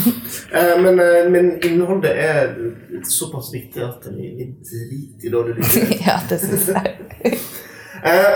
Eh, 0.49 0.81
men, 0.81 0.97
eh, 0.99 1.27
men 1.29 1.49
innholdet 1.65 2.15
er 2.17 2.47
såpass 3.05 3.51
viktig 3.53 3.83
at 3.85 4.07
vi 4.15 4.31
vi 4.37 4.47
driter 4.65 5.27
i 5.27 5.31
dårlig 5.33 5.55
lyd. 5.59 5.91
Ja, 6.07 6.15
det 6.29 6.39
syns 6.41 6.71
jeg. 6.73 6.95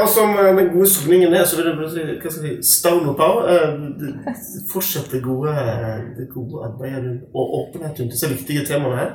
Og 0.04 0.08
som 0.14 0.36
den 0.38 0.70
gode 0.76 0.90
sogningen 0.92 1.34
er, 1.34 1.46
så 1.46 1.58
vil 1.58 1.72
jeg 1.72 1.90
si, 1.90 2.06
hva 2.22 2.32
skal 2.34 2.48
jeg 2.50 2.60
si, 2.62 2.78
stone 2.78 3.16
på. 3.18 3.30
av. 3.30 3.50
fortsett 4.70 5.10
det 5.12 5.24
gode, 5.24 5.56
det 6.18 6.30
gode 6.34 6.66
arbeidet 6.68 7.22
og 7.34 7.58
åpenhet 7.62 8.00
rundt 8.00 8.14
disse 8.14 8.30
viktige 8.30 8.66
temaene 8.68 9.00
her. 9.00 9.14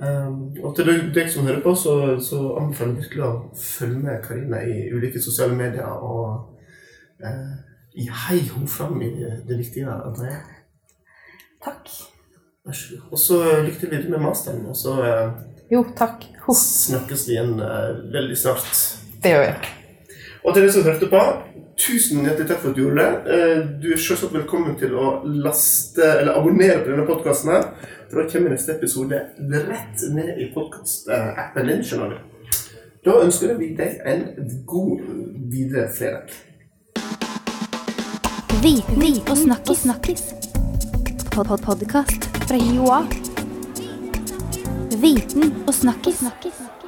Eh, 0.00 0.30
og 0.64 0.76
til 0.76 0.92
deg, 1.14 1.26
som 1.32 1.46
hører 1.46 1.60
på, 1.64 1.74
så, 1.76 1.94
så 2.24 2.40
anbefaler 2.60 2.94
jeg 2.94 3.02
virkelig 3.04 3.26
å 3.26 3.32
følge 3.56 3.98
med 4.04 4.22
Karina 4.24 4.62
i 4.64 4.86
ulike 4.94 5.20
sosiale 5.22 5.56
medier 5.58 5.90
og 5.90 6.56
i 8.00 8.06
hei 8.08 8.38
henne 8.46 8.68
fram 8.70 9.00
i 9.02 9.10
det, 9.18 9.56
viktige 9.58 9.90
arbeidet. 9.92 10.40
Takk. 11.64 11.90
Vær 12.64 12.76
så 12.76 12.94
god. 12.94 13.10
Og 13.10 13.18
så 13.18 13.40
lykke 13.66 13.80
til 13.80 13.90
videre 13.90 14.14
med 14.14 14.22
masteren, 14.24 14.62
og 14.70 14.76
så 14.78 14.94
uh, 15.00 15.34
Jo, 15.72 15.82
takk. 15.96 16.24
Snakkes 16.50 17.26
vi 17.28 17.36
igjen 17.36 17.58
uh, 17.60 18.00
veldig 18.14 18.38
snart. 18.38 18.70
det 19.22 19.34
gjør 19.34 19.44
vi. 19.44 19.52
Og 20.40 20.54
til 20.54 20.62
dere 20.64 20.72
som 20.72 20.86
hørte 20.88 21.08
på, 21.12 21.20
tusen 21.80 22.24
hjertelig 22.24 22.48
takk 22.48 22.62
for 22.62 22.72
at 22.72 22.78
du 22.78 22.82
gjorde 22.86 23.04
det. 23.04 23.34
Eh, 23.36 23.58
Du 23.82 23.90
er 23.92 24.00
selvsagt 24.00 24.32
velkommen 24.34 24.78
til 24.80 24.94
å 24.96 25.20
laste 25.44 26.06
eller 26.06 26.38
abonnere 26.40 26.80
på 26.80 26.94
denne 26.94 27.04
podkasten. 27.08 27.52
For 28.10 28.22
da 28.22 28.28
kommer 28.28 28.50
neste 28.50 28.72
episode 28.72 29.20
rett 29.68 30.02
ned 30.14 30.38
i 30.38 30.48
podkast-appen 30.54 31.66
din. 31.66 31.84
skjønner 31.84 32.10
du. 32.10 32.48
Da 33.06 33.14
ønsker 33.22 33.54
vi 33.58 33.68
deg 33.78 34.00
en 34.12 34.24
god 34.66 35.04
videre 35.52 35.86
fredag. 35.94 36.34
Viten 38.64 39.22
og 39.30 39.36
snakkis. 39.38 39.78
snakkis. 39.86 40.22
Pod 41.30 41.46
-pod 41.46 41.62
Podkast 41.66 42.26
fra 42.48 42.58
Joa. 42.58 43.06
Viten 45.02 45.54
og 45.66 45.74
snakkis. 45.74 46.18
snakkis. 46.18 46.79